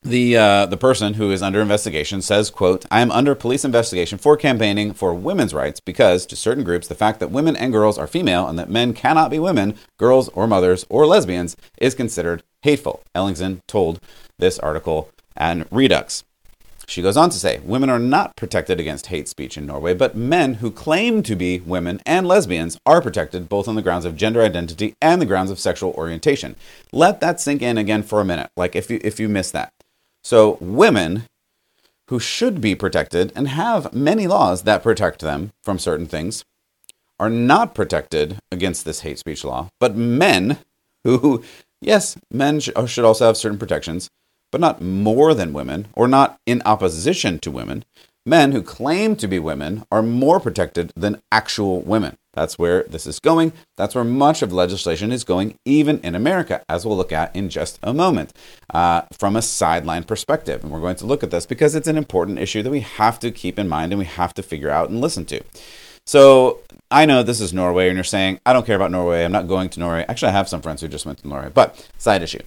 the 0.03 0.37
uh, 0.37 0.65
the 0.65 0.77
person 0.77 1.15
who 1.15 1.31
is 1.31 1.41
under 1.41 1.61
investigation 1.61 2.21
says, 2.21 2.49
"quote 2.49 2.85
I 2.91 3.01
am 3.01 3.11
under 3.11 3.35
police 3.35 3.65
investigation 3.65 4.17
for 4.17 4.37
campaigning 4.37 4.93
for 4.93 5.13
women's 5.13 5.53
rights 5.53 5.79
because 5.79 6.25
to 6.27 6.35
certain 6.35 6.63
groups 6.63 6.87
the 6.87 6.95
fact 6.95 7.19
that 7.19 7.31
women 7.31 7.55
and 7.55 7.71
girls 7.71 7.97
are 7.97 8.07
female 8.07 8.47
and 8.47 8.59
that 8.59 8.69
men 8.69 8.93
cannot 8.93 9.31
be 9.31 9.39
women, 9.39 9.75
girls 9.97 10.29
or 10.29 10.47
mothers 10.47 10.85
or 10.89 11.05
lesbians 11.05 11.55
is 11.77 11.95
considered 11.95 12.43
hateful." 12.61 13.01
Ellingsen 13.15 13.61
told 13.67 13.99
this 14.37 14.59
article 14.59 15.09
and 15.35 15.69
Reduxx. 15.69 16.23
She 16.85 17.01
goes 17.01 17.15
on 17.15 17.29
to 17.29 17.37
say, 17.37 17.59
women 17.63 17.89
are 17.89 17.99
not 17.99 18.35
protected 18.35 18.79
against 18.79 19.07
hate 19.07 19.29
speech 19.29 19.57
in 19.57 19.65
Norway, 19.65 19.93
but 19.93 20.17
men 20.17 20.55
who 20.55 20.69
claim 20.69 21.23
to 21.23 21.35
be 21.35 21.61
women 21.61 22.01
and 22.05 22.27
lesbians 22.27 22.77
are 22.85 23.01
protected 23.01 23.47
both 23.47 23.69
on 23.69 23.75
the 23.75 23.81
grounds 23.81 24.03
of 24.03 24.17
gender 24.17 24.41
identity 24.41 24.93
and 25.01 25.21
the 25.21 25.25
grounds 25.25 25.49
of 25.49 25.59
sexual 25.59 25.93
orientation. 25.93 26.55
Let 26.91 27.21
that 27.21 27.39
sink 27.39 27.61
in 27.61 27.77
again 27.77 28.03
for 28.03 28.19
a 28.19 28.25
minute, 28.25 28.49
like 28.57 28.75
if 28.75 28.91
you 28.91 28.99
if 29.01 29.19
you 29.19 29.29
miss 29.29 29.49
that. 29.51 29.71
So, 30.23 30.57
women 30.61 31.23
who 32.09 32.19
should 32.19 32.61
be 32.61 32.75
protected 32.75 33.31
and 33.35 33.47
have 33.47 33.93
many 33.93 34.27
laws 34.27 34.63
that 34.63 34.83
protect 34.83 35.19
them 35.19 35.51
from 35.63 35.79
certain 35.79 36.05
things 36.05 36.43
are 37.19 37.29
not 37.29 37.75
protected 37.75 38.37
against 38.51 38.85
this 38.85 39.01
hate 39.01 39.19
speech 39.19 39.43
law. 39.43 39.69
But 39.79 39.95
men 39.95 40.57
who, 41.03 41.43
yes, 41.81 42.17
men 42.31 42.61
uh, 42.75 42.85
should 42.85 43.05
also 43.05 43.25
have 43.25 43.37
certain 43.37 43.59
protections, 43.59 44.09
but 44.51 44.61
not 44.61 44.81
more 44.81 45.33
than 45.33 45.53
women 45.53 45.87
or 45.93 46.07
not 46.07 46.37
in 46.45 46.61
opposition 46.65 47.39
to 47.39 47.51
women. 47.51 47.85
Men 48.25 48.53
who 48.53 48.61
claim 48.61 49.15
to 49.17 49.27
be 49.27 49.39
women 49.39 49.83
are 49.91 50.01
more 50.01 50.39
protected 50.39 50.93
than 50.95 51.21
actual 51.31 51.81
women. 51.81 52.15
That's 52.33 52.57
where 52.57 52.83
this 52.83 53.05
is 53.05 53.19
going. 53.19 53.53
That's 53.77 53.95
where 53.95 54.03
much 54.03 54.41
of 54.41 54.51
legislation 54.51 55.11
is 55.11 55.23
going, 55.23 55.55
even 55.65 55.99
in 55.99 56.15
America, 56.15 56.63
as 56.67 56.85
we'll 56.85 56.97
look 56.97 57.11
at 57.11 57.35
in 57.35 57.49
just 57.49 57.79
a 57.83 57.93
moment, 57.93 58.33
uh, 58.73 59.03
from 59.13 59.35
a 59.35 59.41
sideline 59.41 60.03
perspective. 60.03 60.63
And 60.63 60.71
we're 60.71 60.79
going 60.79 60.95
to 60.97 61.05
look 61.05 61.23
at 61.23 61.31
this 61.31 61.45
because 61.45 61.75
it's 61.75 61.87
an 61.87 61.97
important 61.97 62.39
issue 62.39 62.63
that 62.63 62.71
we 62.71 62.81
have 62.81 63.19
to 63.19 63.31
keep 63.31 63.59
in 63.59 63.69
mind 63.69 63.91
and 63.91 63.99
we 63.99 64.05
have 64.05 64.33
to 64.33 64.43
figure 64.43 64.69
out 64.69 64.89
and 64.89 64.99
listen 64.99 65.25
to. 65.25 65.41
So, 66.05 66.59
I 66.91 67.05
know 67.05 67.23
this 67.23 67.39
is 67.39 67.53
Norway, 67.53 67.87
and 67.87 67.95
you're 67.95 68.03
saying, 68.03 68.39
I 68.45 68.53
don't 68.53 68.65
care 68.65 68.75
about 68.75 68.91
Norway. 68.91 69.23
I'm 69.23 69.31
not 69.31 69.47
going 69.47 69.69
to 69.69 69.79
Norway. 69.79 70.05
Actually, 70.07 70.29
I 70.29 70.33
have 70.33 70.49
some 70.49 70.61
friends 70.61 70.81
who 70.81 70.87
just 70.87 71.05
went 71.05 71.19
to 71.19 71.27
Norway, 71.27 71.49
but 71.51 71.89
side 71.97 72.21
issue. 72.21 72.41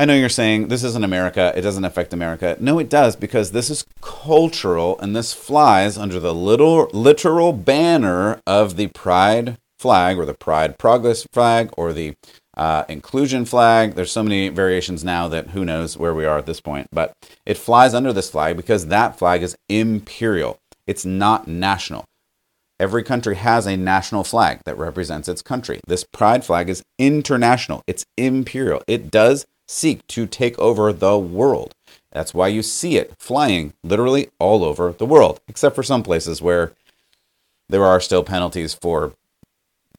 I 0.00 0.06
know 0.06 0.14
you're 0.14 0.30
saying 0.30 0.68
this 0.68 0.82
isn't 0.82 1.04
America, 1.04 1.52
it 1.54 1.60
doesn't 1.60 1.84
affect 1.84 2.14
America. 2.14 2.56
No, 2.58 2.78
it 2.78 2.88
does 2.88 3.16
because 3.16 3.50
this 3.50 3.68
is 3.68 3.84
cultural 4.00 4.98
and 4.98 5.14
this 5.14 5.34
flies 5.34 5.98
under 5.98 6.18
the 6.18 6.32
little 6.32 6.88
literal 6.94 7.52
banner 7.52 8.40
of 8.46 8.76
the 8.76 8.86
pride 8.86 9.58
flag 9.78 10.16
or 10.16 10.24
the 10.24 10.32
pride 10.32 10.78
progress 10.78 11.26
flag 11.34 11.68
or 11.76 11.92
the 11.92 12.14
uh, 12.56 12.84
inclusion 12.88 13.44
flag. 13.44 13.94
There's 13.94 14.10
so 14.10 14.22
many 14.22 14.48
variations 14.48 15.04
now 15.04 15.28
that 15.28 15.50
who 15.50 15.66
knows 15.66 15.98
where 15.98 16.14
we 16.14 16.24
are 16.24 16.38
at 16.38 16.46
this 16.46 16.62
point, 16.62 16.86
but 16.90 17.12
it 17.44 17.58
flies 17.58 17.92
under 17.92 18.14
this 18.14 18.30
flag 18.30 18.56
because 18.56 18.86
that 18.86 19.18
flag 19.18 19.42
is 19.42 19.54
imperial. 19.68 20.58
It's 20.86 21.04
not 21.04 21.46
national. 21.46 22.06
Every 22.78 23.02
country 23.02 23.36
has 23.36 23.66
a 23.66 23.76
national 23.76 24.24
flag 24.24 24.60
that 24.64 24.78
represents 24.78 25.28
its 25.28 25.42
country. 25.42 25.80
This 25.86 26.04
pride 26.04 26.42
flag 26.42 26.70
is 26.70 26.82
international. 26.98 27.82
It's 27.86 28.06
imperial. 28.16 28.82
It 28.86 29.10
does 29.10 29.44
seek 29.70 30.04
to 30.08 30.26
take 30.26 30.58
over 30.58 30.92
the 30.92 31.16
world. 31.16 31.74
That's 32.10 32.34
why 32.34 32.48
you 32.48 32.60
see 32.62 32.96
it 32.96 33.14
flying 33.18 33.72
literally 33.84 34.28
all 34.40 34.64
over 34.64 34.92
the 34.92 35.06
world, 35.06 35.40
except 35.46 35.76
for 35.76 35.84
some 35.84 36.02
places 36.02 36.42
where 36.42 36.72
there 37.68 37.84
are 37.84 38.00
still 38.00 38.24
penalties 38.24 38.74
for 38.74 39.14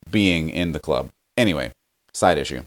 being 0.10 0.50
in 0.50 0.74
the 0.74 0.80
club. 0.80 1.10
Anyway, 1.38 1.72
side 2.12 2.38
issue 2.38 2.64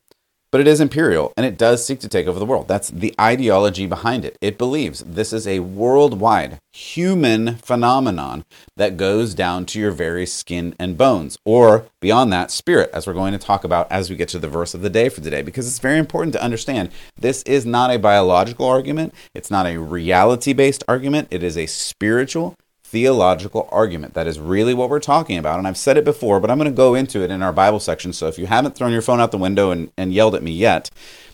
but 0.55 0.61
it 0.61 0.69
is 0.69 0.81
imperial 0.81 1.33
and 1.37 1.45
it 1.45 1.59
does 1.59 1.85
seek 1.85 1.99
to 1.99 2.09
take 2.09 2.29
over 2.29 2.39
the 2.39 2.47
world. 2.47 2.69
That's 2.69 2.89
the 2.89 3.13
ideology 3.21 3.87
behind 3.87 4.25
it. 4.25 4.39
It 4.41 4.57
believes 4.57 5.01
this 5.01 5.33
is 5.33 5.49
a 5.49 5.59
worldwide 5.59 6.61
human 6.73 7.57
phenomenon 7.57 8.45
that 8.77 8.97
goes 8.97 9.35
down 9.35 9.67
to 9.67 9.81
your 9.81 9.91
very 9.91 10.27
skin 10.27 10.77
and 10.79 10.97
bones, 10.97 11.37
or 11.45 11.87
beyond 11.99 12.33
that, 12.33 12.53
spirit, 12.53 12.89
as 12.93 13.05
we're 13.05 13.15
going 13.15 13.33
to 13.33 13.39
talk 13.39 13.65
about 13.65 13.91
as 13.91 14.09
we 14.09 14.15
get 14.15 14.29
to 14.29 14.39
the 14.39 14.47
verse 14.47 14.75
of 14.75 14.83
the 14.83 14.91
day 14.91 15.09
for 15.09 15.21
today, 15.21 15.43
because 15.43 15.67
it's 15.67 15.81
very 15.81 15.99
important 15.99 16.33
to 16.35 16.43
understand 16.43 16.89
this 17.19 17.43
is 17.43 17.67
not 17.67 17.91
a 17.91 17.99
biological 17.99 18.67
argument, 18.67 19.13
it's 19.35 19.51
not 19.51 19.67
a 19.67 19.81
reality 19.81 20.53
based 20.53 20.85
argument, 20.87 21.27
it 21.33 21.43
is 21.43 21.59
a 21.59 21.67
spiritual 21.67 22.55
theological 22.95 23.69
argument. 23.73 24.15
That 24.15 24.29
is 24.29 24.39
really 24.39 24.73
what 24.73 24.89
we're 24.89 25.01
talking 25.01 25.37
about. 25.37 25.59
And 25.59 25.67
I've 25.67 25.77
said 25.77 25.97
it 25.97 26.05
before, 26.05 26.39
but 26.39 26.49
I'm 26.49 26.59
going 26.59 26.71
to 26.71 26.77
go 26.77 26.95
into 26.95 27.25
it 27.25 27.31
in 27.33 27.43
our 27.43 27.53
Bible 27.53 27.81
section. 27.81 28.13
So 28.13 28.29
if 28.29 28.39
you 28.39 28.47
haven't 28.47 28.77
thrown 28.77 28.93
your 28.93 29.03
phone 29.03 29.19
out 29.19 29.33
the 29.33 29.37
window 29.37 29.73
and, 29.73 29.91
and 29.99 30.15
yelled 30.15 30.37
at 30.37 30.45
me 30.45 30.53
yet, 30.53 30.91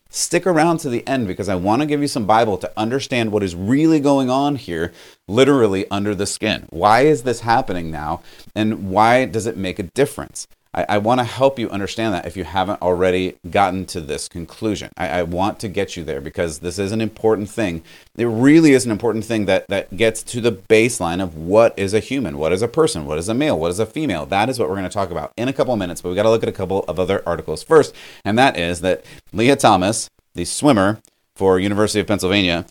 stick 0.09 0.47
around 0.47 0.79
to 0.79 0.89
the 0.89 1.07
end 1.07 1.27
because 1.27 1.51
I 1.51 1.57
want 1.57 1.83
to 1.83 1.87
give 1.87 2.01
you 2.01 2.09
some 2.09 2.25
Bible 2.25 2.57
to 2.57 2.73
understand 2.79 3.31
what 3.31 3.43
is 3.43 3.55
really 3.55 4.01
going 4.01 4.31
on 4.31 4.57
here, 4.57 4.91
literally 5.29 5.85
under 5.91 6.15
the 6.15 6.25
skin. 6.25 6.67
Why 6.71 7.03
is 7.03 7.25
this 7.25 7.41
happening 7.41 7.91
now? 7.91 8.23
And 8.55 8.89
why 8.91 9.27
does 9.27 9.47
it 9.47 9.59
make 9.59 9.79
a 9.79 9.83
difference? 9.83 10.49
I, 10.73 10.87
I 10.89 10.99
want 10.99 11.19
to 11.19 11.25
help 11.25 11.59
you 11.59 11.69
understand 11.71 12.15
that 12.15 12.27
if 12.27 12.37
you 12.37 12.45
haven't 12.45 12.81
already 12.81 13.37
gotten 13.51 13.87
to 13.87 14.01
this 14.01 14.29
conclusion. 14.29 14.91
I, 14.97 15.09
I, 15.09 15.23
want 15.25 15.59
to 15.61 15.69
get 15.69 15.97
you 15.97 16.05
there 16.05 16.21
because 16.21 16.61
this 16.61 16.79
is 16.79 16.93
an 16.93 17.01
important 17.01 17.51
thing. 17.51 17.83
It 18.17 18.27
really 18.27 18.73
is 18.73 18.85
an 18.85 18.93
important 18.93 19.25
thing 19.25 19.47
that, 19.47 19.67
that 19.69 19.97
gets 19.97 20.23
to 20.25 20.41
the 20.41 20.53
baseline 20.53 21.23
of 21.23 21.37
what 21.37 21.77
is 21.77 21.93
a 21.93 22.01
human, 22.01 22.39
what 22.39 22.53
is 22.53 22.63
a 22.63 22.69
person, 22.69 23.05
what 23.05 23.19
is 23.19 23.29
a 23.29 23.35
male, 23.35 23.59
what 23.59 23.71
is 23.71 23.81
a 23.81 23.87
female. 23.87 24.27
That 24.27 24.49
is 24.49 24.59
what 24.59 24.69
we're 24.69 24.77
going 24.77 24.89
to 24.89 24.95
talk 24.95 25.11
about 25.11 25.33
in 25.37 25.49
a 25.49 25.53
couple 25.53 25.73
of 25.73 25.79
minutes, 25.79 26.03
but 26.03 26.11
we've 26.11 26.17
got 26.17 26.23
to 26.23 26.31
look 26.31 26.43
at 26.43 26.49
a 26.49 26.53
couple 26.53 26.85
of 26.85 27.01
other 27.01 27.23
articles 27.27 27.63
first. 27.63 27.95
And 28.25 28.39
that 28.39 28.57
is 28.57 28.81
that 28.83 29.05
Lia 29.33 29.57
Thomas, 29.57 30.09
the 30.35 30.45
swimmer 30.45 31.01
for 31.35 31.59
University 31.59 32.01
of 32.01 32.07
Pennsylvania, 32.07 32.65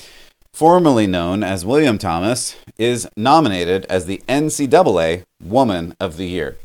formerly 0.53 1.07
known 1.07 1.43
as 1.43 1.65
William 1.65 1.97
Thomas, 1.97 2.55
is 2.77 3.09
nominated 3.17 3.85
as 3.85 4.05
the 4.05 4.21
NCAA 4.29 5.23
Woman 5.43 5.95
of 5.99 6.17
the 6.17 6.27
Year. 6.27 6.57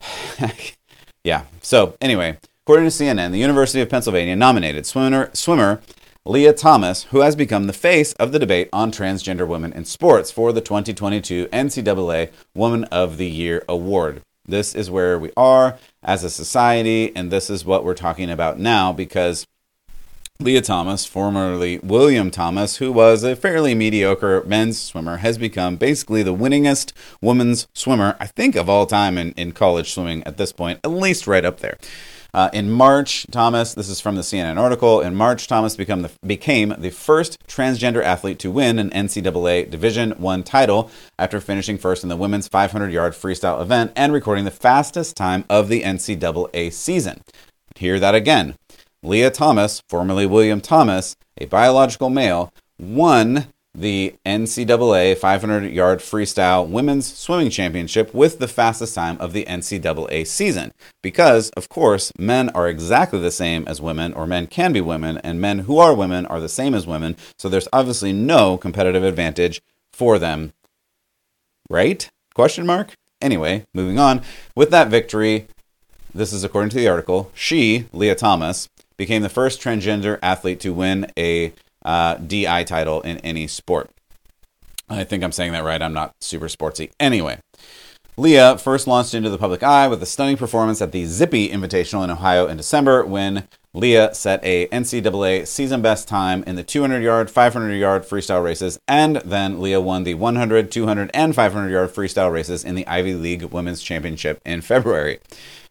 Yeah. 1.24 1.44
So 1.60 1.96
anyway, 2.00 2.38
according 2.64 2.86
to 2.86 2.90
CNN, 2.90 3.30
the 3.30 3.38
University 3.38 3.80
of 3.80 3.88
Pennsylvania 3.88 4.36
nominated 4.36 4.86
swimmer 4.86 5.30
swimmer 5.32 5.80
Lia 6.24 6.52
Thomas, 6.52 7.04
who 7.04 7.20
has 7.20 7.34
become 7.34 7.66
the 7.66 7.72
face 7.72 8.12
of 8.14 8.30
the 8.30 8.38
debate 8.38 8.68
on 8.72 8.92
transgender 8.92 9.46
women 9.46 9.72
in 9.72 9.84
sports 9.84 10.30
for 10.30 10.52
the 10.52 10.60
2022 10.60 11.46
NCAA 11.46 12.30
Woman 12.54 12.84
of 12.84 13.16
the 13.16 13.28
Year 13.28 13.64
award. 13.68 14.22
This 14.46 14.74
is 14.74 14.90
where 14.90 15.18
we 15.18 15.32
are 15.36 15.78
as 16.02 16.22
a 16.22 16.30
society, 16.30 17.14
and 17.16 17.30
this 17.30 17.50
is 17.50 17.64
what 17.64 17.84
we're 17.84 17.94
talking 17.94 18.30
about 18.30 18.58
now 18.58 18.92
because 18.92 19.46
Lia 20.40 20.60
Thomas, 20.60 21.04
formerly 21.04 21.78
William 21.82 22.30
Thomas, 22.30 22.76
who 22.76 22.90
was 22.90 23.22
a 23.22 23.36
fairly 23.36 23.74
mediocre 23.74 24.42
men's 24.44 24.80
swimmer, 24.80 25.18
has 25.18 25.38
become 25.38 25.76
basically 25.76 26.22
the 26.22 26.34
winningest 26.34 26.92
women's 27.20 27.68
swimmer, 27.74 28.16
I 28.18 28.26
think, 28.26 28.56
of 28.56 28.68
all 28.68 28.86
time 28.86 29.18
in, 29.18 29.32
in 29.32 29.52
college 29.52 29.92
swimming 29.92 30.24
at 30.24 30.38
this 30.38 30.52
point, 30.52 30.80
at 30.82 30.90
least 30.90 31.26
right 31.26 31.44
up 31.44 31.60
there. 31.60 31.78
Uh, 32.34 32.48
in 32.54 32.70
March, 32.70 33.26
Thomas, 33.30 33.74
this 33.74 33.90
is 33.90 34.00
from 34.00 34.16
the 34.16 34.22
CNN 34.22 34.58
article, 34.58 35.02
in 35.02 35.14
March, 35.14 35.46
Thomas 35.46 35.76
the, 35.76 36.10
became 36.26 36.74
the 36.78 36.90
first 36.90 37.38
transgender 37.46 38.02
athlete 38.02 38.38
to 38.38 38.50
win 38.50 38.78
an 38.78 38.90
NCAA 38.90 39.70
Division 39.70 40.12
One 40.12 40.42
title 40.42 40.90
after 41.18 41.40
finishing 41.40 41.76
first 41.76 42.02
in 42.02 42.08
the 42.08 42.16
women's 42.16 42.48
500-yard 42.48 43.12
freestyle 43.12 43.60
event 43.60 43.92
and 43.94 44.14
recording 44.14 44.46
the 44.46 44.50
fastest 44.50 45.14
time 45.14 45.44
of 45.50 45.68
the 45.68 45.82
NCAA 45.82 46.72
season. 46.72 47.22
Hear 47.76 48.00
that 48.00 48.14
again. 48.14 48.54
Lia 49.02 49.30
Thomas, 49.30 49.82
formerly 49.88 50.26
William 50.26 50.60
Thomas, 50.60 51.16
a 51.38 51.46
biological 51.46 52.08
male, 52.08 52.52
won 52.78 53.46
the 53.74 54.14
NCAA 54.26 55.16
500 55.16 55.72
yard 55.72 56.00
freestyle 56.00 56.68
women's 56.68 57.12
swimming 57.12 57.50
championship 57.50 58.12
with 58.14 58.38
the 58.38 58.46
fastest 58.46 58.94
time 58.94 59.16
of 59.18 59.32
the 59.32 59.44
NCAA 59.46 60.26
season. 60.26 60.72
Because, 61.02 61.50
of 61.56 61.68
course, 61.68 62.12
men 62.18 62.50
are 62.50 62.68
exactly 62.68 63.18
the 63.18 63.30
same 63.30 63.64
as 63.66 63.80
women, 63.80 64.12
or 64.12 64.26
men 64.26 64.46
can 64.46 64.72
be 64.72 64.80
women, 64.80 65.18
and 65.18 65.40
men 65.40 65.60
who 65.60 65.78
are 65.78 65.94
women 65.94 66.26
are 66.26 66.40
the 66.40 66.48
same 66.48 66.74
as 66.74 66.86
women. 66.86 67.16
So 67.38 67.48
there's 67.48 67.68
obviously 67.72 68.12
no 68.12 68.56
competitive 68.56 69.04
advantage 69.04 69.62
for 69.92 70.18
them. 70.18 70.52
Right? 71.70 72.08
Question 72.34 72.66
mark? 72.66 72.92
Anyway, 73.20 73.64
moving 73.72 73.98
on. 73.98 74.20
With 74.54 74.70
that 74.70 74.88
victory, 74.88 75.46
this 76.14 76.32
is 76.32 76.44
according 76.44 76.70
to 76.70 76.76
the 76.76 76.88
article, 76.88 77.30
she, 77.34 77.86
Lia 77.92 78.14
Thomas, 78.14 78.68
became 79.02 79.22
the 79.22 79.28
first 79.28 79.60
transgender 79.60 80.16
athlete 80.22 80.60
to 80.60 80.72
win 80.72 81.10
a 81.18 81.52
uh, 81.84 82.14
DI 82.14 82.62
title 82.62 83.00
in 83.00 83.18
any 83.18 83.48
sport. 83.48 83.90
I 84.88 85.02
think 85.02 85.24
I'm 85.24 85.32
saying 85.32 85.50
that 85.50 85.64
right. 85.64 85.82
I'm 85.82 85.92
not 85.92 86.14
super 86.20 86.46
sportsy. 86.46 86.92
Anyway, 87.00 87.40
Lia 88.16 88.56
first 88.58 88.86
launched 88.86 89.12
into 89.12 89.28
the 89.28 89.38
public 89.38 89.64
eye 89.64 89.88
with 89.88 90.00
a 90.04 90.06
stunning 90.06 90.36
performance 90.36 90.80
at 90.80 90.92
the 90.92 91.04
Zippy 91.04 91.48
Invitational 91.48 92.04
in 92.04 92.10
Ohio 92.10 92.46
in 92.46 92.56
December 92.56 93.04
when 93.04 93.48
Lia 93.74 94.14
set 94.14 94.38
a 94.44 94.68
NCAA 94.68 95.48
season 95.48 95.82
best 95.82 96.06
time 96.06 96.44
in 96.46 96.54
the 96.54 96.62
200 96.62 97.02
yard, 97.02 97.28
500 97.28 97.74
yard 97.74 98.04
freestyle 98.04 98.44
races, 98.44 98.78
and 98.86 99.16
then 99.24 99.60
Lia 99.60 99.80
won 99.80 100.04
the 100.04 100.14
100, 100.14 100.70
200, 100.70 101.10
and 101.12 101.34
500 101.34 101.70
yard 101.72 101.90
freestyle 101.90 102.30
races 102.30 102.62
in 102.62 102.76
the 102.76 102.86
Ivy 102.86 103.14
League 103.14 103.42
Women's 103.42 103.82
Championship 103.82 104.40
in 104.46 104.60
February. 104.60 105.18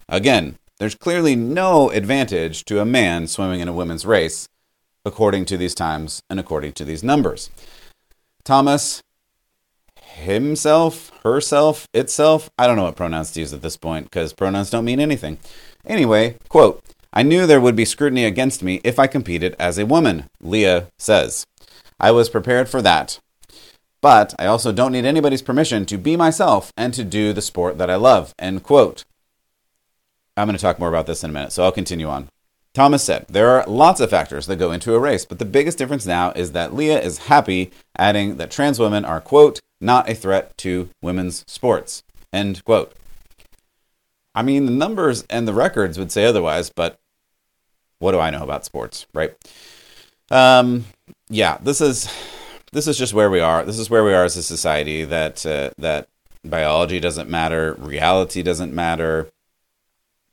Again, 0.10 0.58
there's 0.82 0.96
clearly 0.96 1.36
no 1.36 1.92
advantage 1.92 2.66
to 2.66 2.80
a 2.80 2.86
man 2.86 3.28
swimming 3.28 3.60
in 3.60 3.68
a 3.68 3.74
women's 3.74 4.04
race, 4.04 4.50
according 5.06 5.46
to 5.46 5.56
these 5.56 5.76
times 5.76 6.24
and 6.28 6.40
according 6.40 6.74
to 6.74 6.84
these 6.84 7.04
numbers. 7.04 7.52
Thomas 8.44 9.04
himself, 10.02 11.12
herself, 11.24 11.88
itself, 11.94 12.50
I 12.58 12.66
don't 12.66 12.78
know 12.78 12.86
what 12.86 12.96
pronouns 12.96 13.30
to 13.34 13.42
use 13.42 13.54
at 13.54 13.62
this 13.62 13.78
point 13.78 14.06
because 14.06 14.34
pronouns 14.34 14.72
don't 14.72 14.84
mean 14.84 15.00
anything. 15.00 15.38
Anyway, 15.86 16.38
quote, 16.50 16.84
I 17.14 17.22
knew 17.22 17.46
there 17.46 17.62
would 17.62 17.76
be 17.76 17.86
scrutiny 17.86 18.26
against 18.26 18.64
me 18.64 18.82
if 18.84 18.98
I 18.98 19.06
competed 19.06 19.56
as 19.60 19.78
a 19.78 19.86
woman, 19.86 20.32
Lia 20.42 20.88
says. 20.98 21.46
I 22.00 22.10
was 22.10 22.28
prepared 22.28 22.68
for 22.68 22.82
that. 22.82 23.20
But 24.02 24.34
I 24.40 24.48
also 24.48 24.72
don't 24.72 24.94
need 24.94 25.06
anybody's 25.06 25.44
permission 25.44 25.86
to 25.86 26.00
be 26.00 26.18
myself 26.18 26.74
and 26.76 26.92
to 26.96 27.04
do 27.04 27.34
the 27.34 27.42
sport 27.44 27.78
that 27.78 27.92
I 27.92 27.98
love. 27.98 28.34
End 28.40 28.64
quote. 28.64 29.06
I'm 30.42 30.48
going 30.48 30.58
to 30.58 30.62
talk 30.62 30.80
more 30.80 30.90
about 30.90 31.06
this 31.06 31.24
in 31.24 31.30
a 31.30 31.34
minute, 31.34 31.52
so 31.52 31.64
I'll 31.64 31.72
continue 31.72 32.08
on. 32.08 32.28
Thomas 32.74 33.04
said, 33.04 33.26
There 33.28 33.50
are 33.50 33.68
lots 33.68 34.00
of 34.00 34.10
factors 34.10 34.48
that 34.48 34.56
go 34.56 34.72
into 34.72 34.96
a 34.96 35.00
race, 35.00 35.24
but 35.24 35.40
the 35.40 35.46
biggest 35.46 35.78
difference 35.78 36.06
now 36.06 36.32
is 36.32 36.54
that 36.54 36.74
Lia 36.74 37.00
is 37.00 37.20
happy, 37.20 37.72
adding 37.98 38.38
that 38.38 38.50
trans 38.50 38.80
women 38.80 39.06
are, 39.06 39.22
quote, 39.22 39.60
not 39.80 40.10
a 40.10 40.16
threat 40.16 40.58
to 40.60 40.90
women's 41.02 41.44
sports, 41.48 42.02
end 42.34 42.64
quote. 42.66 42.94
I 44.34 44.42
mean, 44.42 44.66
the 44.66 44.72
numbers 44.72 45.26
and 45.30 45.48
the 45.48 45.54
records 45.54 46.00
would 46.00 46.12
say 46.12 46.26
otherwise, 46.26 46.70
but 46.70 46.98
what 48.00 48.14
do 48.14 48.20
I 48.20 48.32
know 48.32 48.44
about 48.44 48.66
sports, 48.66 49.06
right? 49.14 49.36
Um, 50.32 50.86
yeah, 51.30 51.58
this 51.62 51.82
is 51.82 52.10
this 52.72 52.88
is 52.88 52.98
just 52.98 53.14
where 53.14 53.30
we 53.30 53.42
are. 53.42 53.64
This 53.64 53.78
is 53.78 53.90
where 53.90 54.04
we 54.04 54.14
are 54.14 54.24
as 54.24 54.38
a 54.38 54.44
society. 54.44 55.04
That 55.04 55.46
uh, 55.46 55.72
that 55.78 56.08
biology 56.44 57.00
doesn't 57.00 57.30
matter, 57.30 57.76
reality 57.78 58.42
doesn't 58.42 58.74
matter, 58.74 59.30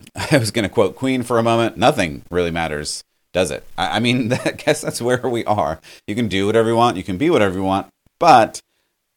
I 0.31 0.39
was 0.39 0.51
going 0.51 0.65
to 0.65 0.69
quote 0.69 0.97
Queen 0.97 1.23
for 1.23 1.39
a 1.39 1.43
moment. 1.43 1.77
Nothing 1.77 2.23
really 2.31 2.51
matters, 2.51 3.05
does 3.33 3.51
it? 3.51 3.65
I, 3.77 3.97
I 3.97 4.01
mean, 4.01 4.33
I 4.45 4.53
guess 4.53 4.81
that's 4.81 5.03
where 5.03 5.29
we 5.29 5.45
are. 5.45 5.81
You 6.07 6.15
can 6.15 6.29
do 6.29 6.47
whatever 6.47 6.69
you 6.69 6.77
want, 6.77 6.97
you 6.97 7.05
can 7.05 7.19
be 7.19 7.31
whatever 7.31 7.57
you 7.57 7.65
want, 7.65 7.89
but 8.19 8.63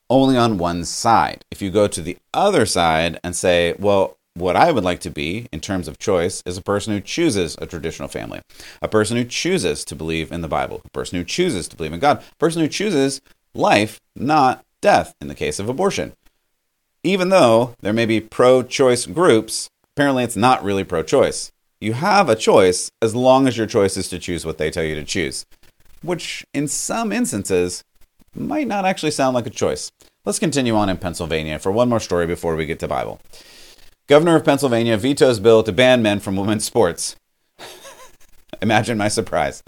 only 0.10 0.38
on 0.38 0.58
one 0.58 0.84
side. 0.84 1.46
If 1.52 1.62
you 1.62 1.72
go 1.72 1.88
to 1.88 2.02
the 2.02 2.18
other 2.34 2.66
side 2.66 3.20
and 3.24 3.36
say, 3.36 3.76
well, 3.80 4.18
what 4.34 4.56
I 4.56 4.72
would 4.72 4.84
like 4.84 5.00
to 5.02 5.10
be 5.10 5.48
in 5.52 5.60
terms 5.60 5.88
of 5.88 6.00
choice 6.00 6.42
is 6.46 6.58
a 6.58 6.62
person 6.62 6.94
who 6.94 7.02
chooses 7.02 7.58
a 7.62 7.66
traditional 7.66 8.08
family, 8.08 8.42
a 8.82 8.88
person 8.88 9.18
who 9.18 9.26
chooses 9.26 9.84
to 9.86 9.96
believe 9.96 10.32
in 10.32 10.42
the 10.42 10.48
Bible, 10.48 10.82
a 10.86 10.90
person 10.90 11.18
who 11.18 11.26
chooses 11.26 11.68
to 11.68 11.76
believe 11.76 11.94
in 11.94 12.00
God, 12.00 12.24
a 12.32 12.36
person 12.38 12.62
who 12.62 12.68
chooses 12.68 13.22
life, 13.54 14.00
not 14.16 14.64
death 14.82 15.16
in 15.22 15.28
the 15.28 15.36
case 15.36 15.60
of 15.60 15.70
abortion. 15.70 16.14
Even 17.04 17.30
though 17.30 17.76
there 17.82 17.94
may 17.94 18.06
be 18.06 18.22
pro 18.22 18.64
choice 18.64 19.06
groups, 19.06 19.70
apparently 19.95 20.24
it's 20.24 20.36
not 20.36 20.63
really 20.63 20.83
pro 20.83 21.03
choice. 21.03 21.51
You 21.79 21.93
have 21.93 22.29
a 22.29 22.36
choice 22.36 22.91
as 23.01 23.15
long 23.15 23.48
as 23.48 23.57
your 23.57 23.67
choice 23.67 23.98
is 23.98 24.07
to 24.10 24.19
choose 24.19 24.45
what 24.45 24.57
they 24.57 24.69
tell 24.69 24.83
you 24.83 24.95
to 24.95 25.03
choose, 25.03 25.45
which 26.03 26.45
in 26.53 26.67
some 26.67 27.12
instances 27.12 27.83
might 28.36 28.67
not 28.67 28.86
actually 28.86 29.12
sound 29.12 29.33
like 29.33 29.48
a 29.48 29.51
choice. 29.51 29.91
Let's 30.24 30.39
continue 30.39 30.75
on 30.75 30.89
in 30.89 30.98
Pennsylvania 30.98 31.57
for 31.57 31.71
one 31.71 31.89
more 31.89 32.00
story 32.00 32.27
before 32.27 32.55
we 32.55 32.67
get 32.67 32.79
to 32.79 32.88
Bible. 32.88 33.19
Governor 34.07 34.36
of 34.36 34.45
Pennsylvania 34.45 34.98
vetoes 34.98 35.39
bill 35.39 35.63
to 35.63 35.71
ban 35.71 36.01
men 36.01 36.19
from 36.19 36.36
women's 36.36 36.65
sports. 36.65 37.15
Imagine 38.72 38.98
my 38.98 39.08
surprise. 39.08 39.63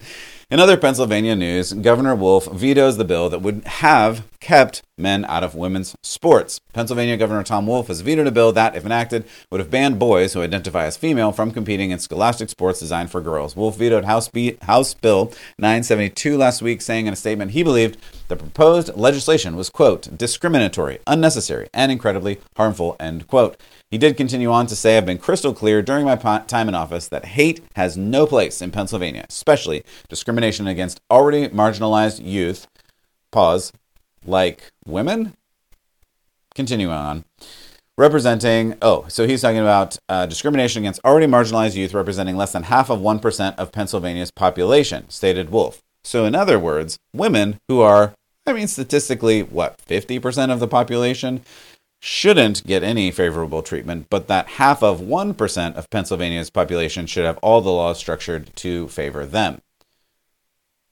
In 0.51 0.59
other 0.59 0.77
Pennsylvania 0.77 1.35
news, 1.35 1.73
Governor 1.73 2.13
Wolf 2.13 2.45
vetoes 2.45 2.97
the 2.97 3.03
bill 3.03 3.27
that 3.29 3.41
would 3.41 3.63
have 3.65 4.23
kept 4.39 4.83
men 5.00 5.25
out 5.25 5.43
of 5.43 5.55
women's 5.55 5.95
sports. 6.03 6.59
Pennsylvania 6.73 7.17
Governor 7.17 7.43
Tom 7.43 7.65
Wolf 7.65 7.88
has 7.88 8.01
vetoed 8.01 8.27
a 8.27 8.31
bill 8.31 8.51
that, 8.51 8.75
if 8.75 8.85
enacted, 8.85 9.25
would 9.50 9.59
have 9.59 9.71
banned 9.71 9.97
boys 9.97 10.33
who 10.33 10.43
identify 10.43 10.85
as 10.85 10.95
female 10.95 11.31
from 11.31 11.50
competing 11.50 11.89
in 11.89 11.97
scholastic 11.97 12.50
sports 12.50 12.79
designed 12.79 13.09
for 13.09 13.19
girls. 13.19 13.55
Wolf 13.55 13.77
vetoed 13.77 14.05
House, 14.05 14.27
B- 14.27 14.57
House 14.62 14.93
Bill 14.93 15.33
972 15.57 16.38
last 16.38 16.62
week, 16.62 16.83
saying 16.83 17.07
in 17.07 17.13
a 17.13 17.15
statement 17.15 17.51
he 17.51 17.63
believed 17.63 17.97
the 18.27 18.35
proposed 18.35 18.95
legislation 18.95 19.55
was, 19.55 19.71
quote, 19.71 20.15
discriminatory, 20.15 21.00
unnecessary, 21.07 21.67
and 21.73 21.91
incredibly 21.91 22.39
harmful, 22.57 22.95
end 23.00 23.27
quote. 23.27 23.57
He 23.93 24.00
did 24.00 24.17
continue 24.17 24.50
on 24.50 24.65
to 24.65 24.75
say, 24.75 24.97
I've 24.97 25.05
been 25.05 25.19
crystal 25.19 25.53
clear 25.53 25.83
during 25.83 26.03
my 26.03 26.15
time 26.15 26.67
in 26.67 26.73
office 26.73 27.07
that 27.09 27.25
hate 27.25 27.62
has 27.75 27.95
no 27.95 28.25
place 28.25 28.59
in 28.59 28.71
Pennsylvania, 28.71 29.23
especially 29.29 29.83
discrimination 30.09 30.65
against 30.65 31.00
already 31.12 31.47
marginalized 31.50 32.19
youth. 32.25 32.65
Pause. 33.31 33.71
Like 34.25 34.71
women? 34.83 35.35
Continuing 36.55 36.91
on. 36.91 37.23
Representing, 37.95 38.73
oh, 38.81 39.05
so 39.09 39.27
he's 39.27 39.43
talking 39.43 39.59
about 39.59 39.95
uh, 40.09 40.25
discrimination 40.25 40.81
against 40.81 41.00
already 41.05 41.27
marginalized 41.27 41.75
youth 41.75 41.93
representing 41.93 42.35
less 42.35 42.53
than 42.53 42.63
half 42.63 42.89
of 42.89 43.00
1% 43.00 43.55
of 43.59 43.71
Pennsylvania's 43.71 44.31
population, 44.31 45.07
stated 45.12 45.51
Wolf. 45.51 45.83
So, 46.03 46.25
in 46.25 46.33
other 46.33 46.57
words, 46.57 46.97
women 47.13 47.59
who 47.67 47.81
are, 47.81 48.15
I 48.47 48.53
mean, 48.53 48.67
statistically, 48.67 49.43
what, 49.43 49.77
50% 49.88 50.51
of 50.51 50.59
the 50.59 50.67
population? 50.67 51.43
Shouldn't 52.05 52.67
get 52.67 52.83
any 52.83 53.10
favorable 53.12 53.63
treatment, 53.63 54.07
but 54.10 54.27
that 54.27 54.45
half 54.45 54.83
of 54.83 55.00
1% 55.00 55.75
of 55.75 55.89
Pennsylvania's 55.89 56.50
population 56.50 57.05
should 57.05 57.24
have 57.24 57.38
all 57.38 57.62
the 57.62 57.72
laws 57.72 57.98
structured 57.98 58.53
to 58.57 58.89
favor 58.89 59.25
them. 59.25 59.62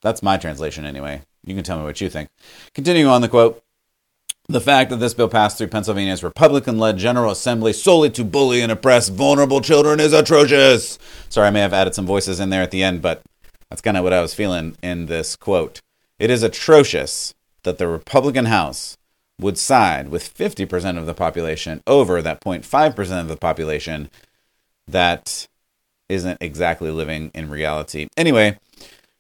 That's 0.01 0.23
my 0.23 0.37
translation 0.37 0.85
anyway. 0.85 1.23
You 1.43 1.53
can 1.53 1.65
tell 1.65 1.77
me 1.77 1.83
what 1.83 1.99
you 1.99 2.09
think. 2.09 2.29
Continuing 2.73 3.11
on 3.11 3.19
the 3.19 3.27
quote 3.27 3.61
The 4.47 4.61
fact 4.61 4.89
that 4.89 5.01
this 5.01 5.13
bill 5.13 5.27
passed 5.27 5.57
through 5.57 5.67
Pennsylvania's 5.67 6.23
Republican 6.23 6.79
led 6.79 6.97
General 6.97 7.31
Assembly 7.31 7.73
solely 7.73 8.09
to 8.11 8.23
bully 8.23 8.61
and 8.61 8.71
oppress 8.71 9.09
vulnerable 9.09 9.59
children 9.59 9.99
is 9.99 10.13
atrocious. 10.13 10.97
Sorry, 11.27 11.47
I 11.47 11.51
may 11.51 11.59
have 11.59 11.73
added 11.73 11.93
some 11.93 12.05
voices 12.05 12.39
in 12.39 12.51
there 12.51 12.63
at 12.63 12.71
the 12.71 12.83
end, 12.83 13.01
but 13.01 13.21
that's 13.69 13.81
kind 13.81 13.97
of 13.97 14.05
what 14.05 14.13
I 14.13 14.21
was 14.21 14.33
feeling 14.33 14.77
in 14.81 15.07
this 15.07 15.35
quote. 15.35 15.81
It 16.19 16.29
is 16.29 16.41
atrocious 16.41 17.33
that 17.63 17.79
the 17.79 17.89
Republican 17.89 18.45
House 18.45 18.97
would 19.41 19.57
side 19.57 20.09
with 20.09 20.33
50% 20.33 20.97
of 20.97 21.05
the 21.05 21.13
population 21.13 21.81
over 21.85 22.21
that 22.21 22.41
0.5% 22.41 23.21
of 23.21 23.27
the 23.27 23.35
population 23.35 24.09
that 24.87 25.47
isn't 26.07 26.37
exactly 26.41 26.91
living 26.91 27.31
in 27.33 27.49
reality. 27.49 28.07
Anyway, 28.15 28.57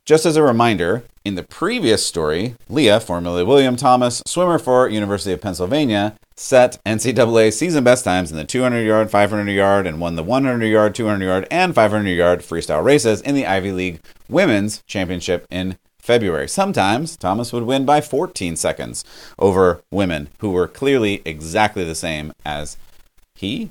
just 0.05 0.25
as 0.25 0.35
a 0.35 0.43
reminder, 0.43 1.03
in 1.23 1.35
the 1.35 1.43
previous 1.43 2.05
story, 2.05 2.55
Lia, 2.67 2.99
formerly 2.99 3.43
William 3.43 3.75
Thomas, 3.75 4.21
swimmer 4.25 4.59
for 4.59 4.89
University 4.89 5.31
of 5.31 5.41
Pennsylvania, 5.41 6.15
set 6.35 6.79
NCAA 6.85 7.53
season 7.53 7.83
best 7.83 8.03
times 8.03 8.31
in 8.31 8.37
the 8.37 8.43
200 8.43 8.81
yard, 8.81 9.11
500 9.11 9.49
yard, 9.51 9.85
and 9.85 10.01
won 10.01 10.15
the 10.15 10.23
100 10.23 10.65
yard, 10.65 10.95
200 10.95 11.23
yard, 11.23 11.47
and 11.51 11.75
500 11.75 12.09
yard 12.09 12.39
freestyle 12.39 12.83
races 12.83 13.21
in 13.21 13.35
the 13.35 13.45
Ivy 13.45 13.71
League 13.71 14.01
Women's 14.27 14.83
Championship 14.87 15.45
in 15.51 15.77
February. 16.01 16.47
Sometimes 16.47 17.15
Thomas 17.15 17.53
would 17.53 17.63
win 17.63 17.85
by 17.85 18.01
14 18.01 18.55
seconds 18.55 19.03
over 19.37 19.81
women 19.91 20.29
who 20.39 20.51
were 20.51 20.67
clearly 20.67 21.21
exactly 21.25 21.83
the 21.83 21.95
same 21.95 22.33
as 22.45 22.77
he. 23.35 23.69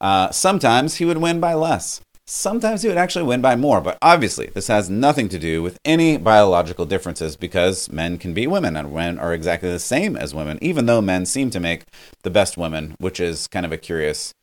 Uh, 0.00 0.30
sometimes 0.30 0.96
he 0.96 1.04
would 1.04 1.18
win 1.18 1.40
by 1.40 1.54
less. 1.54 2.00
Sometimes 2.28 2.82
he 2.82 2.88
would 2.88 2.98
actually 2.98 3.24
win 3.24 3.40
by 3.40 3.54
more, 3.54 3.80
but 3.80 3.98
obviously 4.02 4.46
this 4.48 4.66
has 4.66 4.90
nothing 4.90 5.28
to 5.28 5.38
do 5.38 5.62
with 5.62 5.78
any 5.84 6.16
biological 6.16 6.84
differences 6.84 7.36
because 7.36 7.90
men 7.92 8.18
can 8.18 8.34
be 8.34 8.48
women 8.48 8.76
and 8.76 8.92
men 8.92 9.16
are 9.16 9.32
exactly 9.32 9.70
the 9.70 9.78
same 9.78 10.16
as 10.16 10.34
women, 10.34 10.58
even 10.60 10.86
though 10.86 11.00
men 11.00 11.24
seem 11.24 11.50
to 11.50 11.60
make 11.60 11.84
the 12.22 12.30
best 12.30 12.56
women, 12.56 12.96
which 12.98 13.20
is 13.20 13.46
kind 13.46 13.64
of 13.64 13.70
a 13.70 13.76
curious 13.76 14.34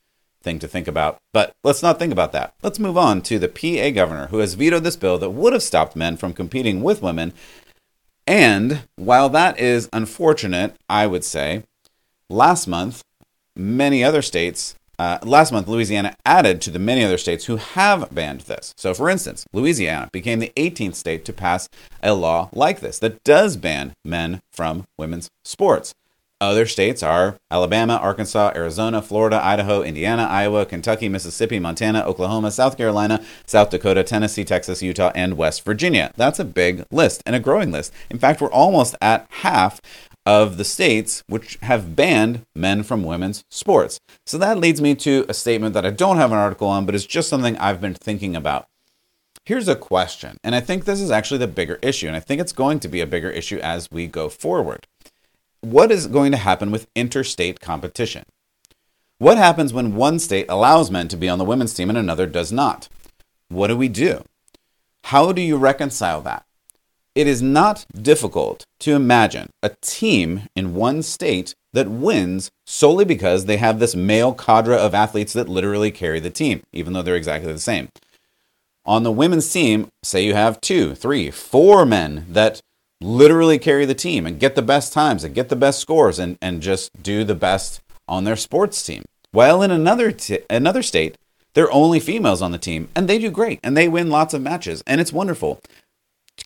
thing 0.44 0.60
to 0.60 0.68
think 0.68 0.88
about. 0.88 1.18
But 1.32 1.56
let's 1.64 1.82
not 1.82 1.98
think 1.98 2.12
about 2.12 2.32
that. 2.34 2.54
Let's 2.62 2.80
move 2.80 2.98
on 2.98 3.22
to 3.24 3.40
the 3.40 3.48
PA 3.48 3.90
governor 3.90 4.28
who 4.28 4.40
has 4.40 4.54
vetoed 4.54 4.84
this 4.84 4.98
bill 4.98 5.18
that 5.18 5.32
would 5.32 5.54
have 5.54 5.64
stopped 5.64 5.96
men 5.96 6.18
from 6.18 6.34
competing 6.34 6.84
with 6.84 7.02
women. 7.02 7.34
And 8.28 8.84
while 8.96 9.30
that 9.30 9.60
is 9.60 9.90
unfortunate, 9.92 10.76
I 10.90 11.08
would 11.08 11.24
say, 11.24 11.64
last 12.30 12.68
month, 12.68 13.04
many 13.56 14.04
other 14.04 14.22
states, 14.22 14.76
uh, 15.00 15.18
last 15.24 15.52
month, 15.52 15.68
Louisiana 15.68 16.16
added 16.26 16.62
to 16.62 16.72
the 16.72 16.80
many 16.80 17.04
other 17.04 17.18
states 17.18 17.46
who 17.46 17.56
have 17.58 18.14
banned 18.14 18.42
this. 18.42 18.74
So, 18.78 18.94
for 18.94 19.10
instance, 19.10 19.46
Louisiana 19.52 20.10
became 20.12 20.40
the 20.40 20.54
18th 20.56 20.96
state 20.96 21.26
to 21.26 21.34
pass 21.34 21.68
a 22.02 22.14
law 22.14 22.50
like 22.54 22.80
this 22.80 23.00
that 23.00 23.24
does 23.24 23.58
ban 23.58 23.94
men 24.06 24.42
from 24.52 24.86
women's 24.98 25.30
sports. 25.44 25.94
Other 26.44 26.66
states 26.66 27.02
are 27.02 27.38
Alabama, 27.50 27.96
Arkansas, 27.96 28.52
Arizona, 28.54 29.02
Florida, 29.02 29.40
Idaho, 29.42 29.82
Indiana, 29.82 30.24
Iowa, 30.24 30.66
Kentucky, 30.66 31.08
Mississippi, 31.08 31.58
Montana, 31.58 32.04
Oklahoma, 32.04 32.52
South 32.52 32.76
Carolina, 32.76 33.24
South 33.46 33.70
Dakota, 33.70 34.04
Tennessee, 34.04 34.44
Texas, 34.44 34.82
Utah, 34.82 35.14
and 35.16 35.38
West 35.38 35.64
Virginia. 35.64 36.12
That's 36.18 36.40
a 36.40 36.46
big 36.46 36.84
list 36.92 37.24
and 37.26 37.34
a 37.34 37.40
growing 37.40 37.72
list. 37.72 37.94
In 38.10 38.20
fact, 38.20 38.42
we're 38.42 38.52
almost 38.52 38.94
at 39.02 39.26
half 39.30 39.80
of 40.26 40.58
the 40.58 40.66
states 40.66 41.24
which 41.28 41.58
have 41.62 41.96
banned 41.96 42.46
men 42.54 42.84
from 42.84 43.06
women's 43.06 43.46
sports. 43.50 44.02
So 44.26 44.38
that 44.38 44.58
leads 44.58 44.82
me 44.82 44.96
to 44.96 45.26
a 45.30 45.34
statement 45.34 45.74
that 45.76 45.86
I 45.86 45.92
don't 45.92 46.18
have 46.18 46.34
an 46.34 46.38
article 46.38 46.68
on, 46.68 46.86
but 46.86 46.94
it's 46.94 47.06
just 47.06 47.30
something 47.30 47.58
I've 47.58 47.80
been 47.80 47.94
thinking 47.94 48.36
about. 48.36 48.68
Here's 49.46 49.68
a 49.68 49.76
question, 49.76 50.38
and 50.44 50.56
I 50.56 50.62
think 50.62 50.84
this 50.84 51.02
is 51.02 51.12
actually 51.12 51.40
the 51.40 51.48
bigger 51.48 51.78
issue, 51.82 52.08
and 52.08 52.16
I 52.16 52.22
think 52.22 52.40
it's 52.40 52.54
going 52.54 52.80
to 52.80 52.88
be 52.88 53.02
a 53.02 53.08
bigger 53.08 53.30
issue 53.30 53.60
as 53.60 53.90
we 53.92 54.08
go 54.08 54.30
forward 54.30 54.88
what 55.63 55.91
is 55.91 56.08
going 56.08 56.32
to 56.32 56.38
happen 56.38 56.71
with 56.71 56.88
interstate 56.93 57.62
competition? 57.62 58.26
What 59.17 59.38
happens 59.38 59.71
when 59.71 59.95
one 59.95 60.19
state 60.19 60.47
allows 60.49 60.91
men 60.91 61.08
to 61.08 61.17
be 61.17 61.30
on 61.30 61.39
the 61.39 61.45
women's 61.45 61.73
team 61.73 61.89
and 61.89 61.97
another 61.97 62.28
does 62.28 62.52
not? 62.52 62.89
What 63.47 63.67
do 63.67 63.78
we 63.78 63.88
do? 63.88 64.23
How 65.06 65.32
do 65.32 65.41
you 65.41 65.56
reconcile 65.56 66.21
that? 66.21 66.45
It 67.15 67.28
is 67.28 67.41
not 67.41 67.86
difficult 67.95 68.65
to 68.80 68.93
imagine 68.93 69.52
a 69.62 69.71
team 69.82 70.43
in 70.56 70.76
one 70.76 71.02
state 71.02 71.54
that 71.71 71.88
wins 71.88 72.49
solely 72.65 73.06
because 73.06 73.45
they 73.45 73.58
have 73.58 73.80
this 73.80 73.95
male 73.95 74.34
cadre 74.34 74.76
of 74.76 74.93
athletes 74.93 75.32
that 75.34 75.47
literally 75.47 75.91
carry 75.91 76.19
the 76.19 76.30
team, 76.30 76.62
even 76.73 76.91
though 76.91 77.02
they're 77.02 77.15
exactly 77.15 77.54
the 77.54 77.60
same. 77.60 77.89
On 78.86 79.04
the 79.04 79.12
women's 79.12 79.52
team, 79.52 79.88
say 80.02 80.26
you 80.26 80.34
have 80.34 80.60
two, 80.60 80.93
three, 80.93 81.32
four 81.32 81.86
men 81.86 82.26
that 82.28 82.62
literally 83.04 83.60
carry 83.60 83.86
the 83.86 83.94
team 83.94 84.26
and 84.26 84.39
get 84.39 84.56
the 84.56 84.62
best 84.62 84.94
times 84.94 85.24
and 85.24 85.36
get 85.36 85.50
the 85.50 85.56
best 85.56 85.80
scores 85.80 86.20
and, 86.20 86.38
and 86.42 86.62
just 86.62 86.89
do 87.02 87.24
the 87.24 87.36
best 87.36 87.82
on 88.08 88.24
their 88.24 88.36
sports 88.36 88.84
team. 88.84 89.04
While 89.32 89.62
in 89.62 89.72
another 89.72 90.12
t- 90.12 90.39
another 90.50 90.84
state, 90.84 91.18
there 91.54 91.66
are 91.66 91.72
only 91.72 92.00
females 92.00 92.42
on 92.42 92.52
the 92.52 92.58
team 92.58 92.89
and 92.96 93.08
they 93.08 93.20
do 93.20 93.30
great 93.30 93.60
and 93.63 93.76
they 93.76 93.88
win 93.88 94.10
lots 94.10 94.34
of 94.34 94.42
matches 94.42 94.84
and 94.88 95.02
it's 95.02 95.13
wonderful. 95.13 95.60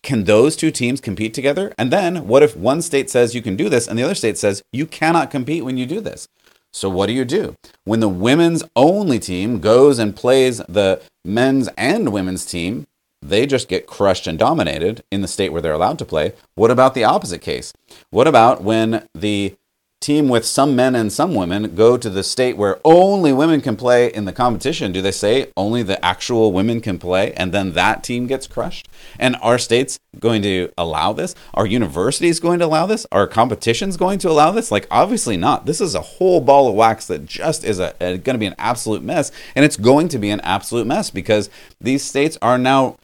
Can 0.02 0.24
those 0.24 0.56
two 0.56 0.70
teams 0.70 1.00
compete 1.00 1.32
together? 1.32 1.72
And 1.78 1.90
then 1.90 2.26
what 2.26 2.42
if 2.42 2.56
one 2.56 2.82
state 2.82 3.08
says 3.08 3.34
you 3.34 3.42
can 3.42 3.56
do 3.56 3.68
this 3.68 3.86
and 3.86 3.98
the 3.98 4.02
other 4.02 4.14
state 4.14 4.36
says 4.36 4.62
you 4.72 4.86
cannot 4.86 5.30
compete 5.30 5.64
when 5.64 5.78
you 5.78 5.86
do 5.86 6.00
this? 6.00 6.28
So 6.72 6.90
what 6.90 7.06
do 7.06 7.12
you 7.12 7.24
do? 7.24 7.56
When 7.84 8.00
the 8.00 8.08
women's 8.08 8.62
only 8.76 9.18
team 9.18 9.60
goes 9.60 9.98
and 9.98 10.14
plays 10.14 10.58
the 10.68 11.00
men's 11.24 11.68
and 11.78 12.12
women's 12.12 12.44
team, 12.44 12.86
they 13.20 13.46
just 13.46 13.68
get 13.68 13.86
crushed 13.86 14.26
and 14.26 14.38
dominated 14.38 15.02
in 15.10 15.20
the 15.20 15.28
state 15.28 15.50
where 15.50 15.62
they're 15.62 15.72
allowed 15.72 15.98
to 15.98 16.04
play. 16.04 16.32
What 16.54 16.70
about 16.70 16.94
the 16.94 17.04
opposite 17.04 17.40
case? 17.40 17.72
What 18.10 18.28
about 18.28 18.62
when 18.62 19.08
the 19.14 19.56
team 20.00 20.28
with 20.28 20.44
some 20.44 20.76
men 20.76 20.94
and 20.94 21.12
some 21.12 21.34
women 21.34 21.74
go 21.74 21.96
to 21.96 22.08
the 22.08 22.22
state 22.22 22.56
where 22.56 22.78
only 22.84 23.32
women 23.32 23.60
can 23.60 23.76
play 23.76 24.12
in 24.12 24.26
the 24.26 24.32
competition, 24.32 24.92
do 24.92 25.02
they 25.02 25.10
say 25.10 25.50
only 25.56 25.82
the 25.82 26.02
actual 26.04 26.52
women 26.52 26.80
can 26.80 27.00
play 27.00 27.32
and 27.32 27.50
then 27.50 27.72
that 27.72 28.04
team 28.04 28.28
gets 28.28 28.46
crushed? 28.46 28.88
And 29.18 29.34
are 29.42 29.58
states 29.58 29.98
going 30.20 30.42
to 30.42 30.70
allow 30.78 31.12
this? 31.12 31.34
Are 31.52 31.66
universities 31.66 32.38
going 32.38 32.60
to 32.60 32.66
allow 32.66 32.86
this? 32.86 33.06
Are 33.10 33.26
competitions 33.26 33.96
going 33.96 34.20
to 34.20 34.30
allow 34.30 34.52
this? 34.52 34.70
Like, 34.70 34.86
obviously 34.88 35.36
not. 35.36 35.66
This 35.66 35.80
is 35.80 35.96
a 35.96 36.00
whole 36.00 36.40
ball 36.40 36.68
of 36.68 36.76
wax 36.76 37.08
that 37.08 37.26
just 37.26 37.64
is 37.64 37.78
going 37.78 38.22
to 38.22 38.38
be 38.38 38.46
an 38.46 38.54
absolute 38.56 39.02
mess. 39.02 39.32
And 39.56 39.64
it's 39.64 39.76
going 39.76 40.06
to 40.10 40.18
be 40.18 40.30
an 40.30 40.40
absolute 40.42 40.86
mess 40.86 41.10
because 41.10 41.50
these 41.80 42.04
states 42.04 42.38
are 42.40 42.56
now 42.56 42.98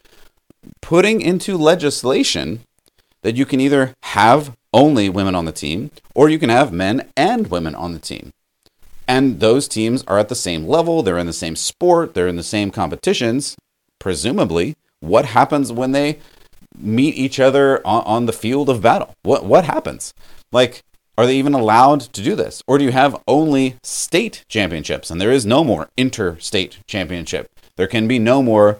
putting 0.81 1.21
into 1.21 1.57
legislation 1.57 2.61
that 3.21 3.35
you 3.35 3.45
can 3.45 3.59
either 3.59 3.93
have 4.03 4.55
only 4.73 5.09
women 5.09 5.35
on 5.35 5.45
the 5.45 5.51
team, 5.51 5.89
or 6.13 6.29
you 6.29 6.37
can 6.37 6.49
have 6.49 6.71
men 6.71 7.09
and 7.15 7.47
women 7.47 7.73
on 7.73 7.93
the 7.93 7.99
team. 7.99 8.31
And 9.07 9.39
those 9.39 9.67
teams 9.67 10.03
are 10.07 10.19
at 10.19 10.29
the 10.29 10.35
same 10.35 10.67
level, 10.67 11.01
they're 11.01 11.17
in 11.17 11.27
the 11.27 11.33
same 11.33 11.55
sport, 11.55 12.13
they're 12.13 12.27
in 12.27 12.35
the 12.35 12.43
same 12.43 12.71
competitions. 12.71 13.55
Presumably, 13.99 14.75
what 14.99 15.25
happens 15.25 15.71
when 15.71 15.91
they 15.91 16.19
meet 16.77 17.15
each 17.15 17.39
other 17.39 17.85
on, 17.85 18.03
on 18.03 18.25
the 18.25 18.33
field 18.33 18.69
of 18.69 18.81
battle? 18.81 19.13
What 19.23 19.45
what 19.45 19.65
happens? 19.65 20.13
Like 20.51 20.83
are 21.17 21.25
they 21.25 21.37
even 21.37 21.53
allowed 21.53 22.01
to 22.01 22.21
do 22.21 22.35
this? 22.35 22.61
Or 22.67 22.77
do 22.77 22.83
you 22.83 22.91
have 22.91 23.21
only 23.27 23.77
state 23.83 24.43
championships 24.49 25.09
and 25.09 25.21
there 25.21 25.31
is 25.31 25.45
no 25.45 25.63
more 25.63 25.89
interstate 25.95 26.79
championship? 26.87 27.49
There 27.77 27.87
can 27.87 28.07
be 28.07 28.19
no 28.19 28.43
more 28.43 28.79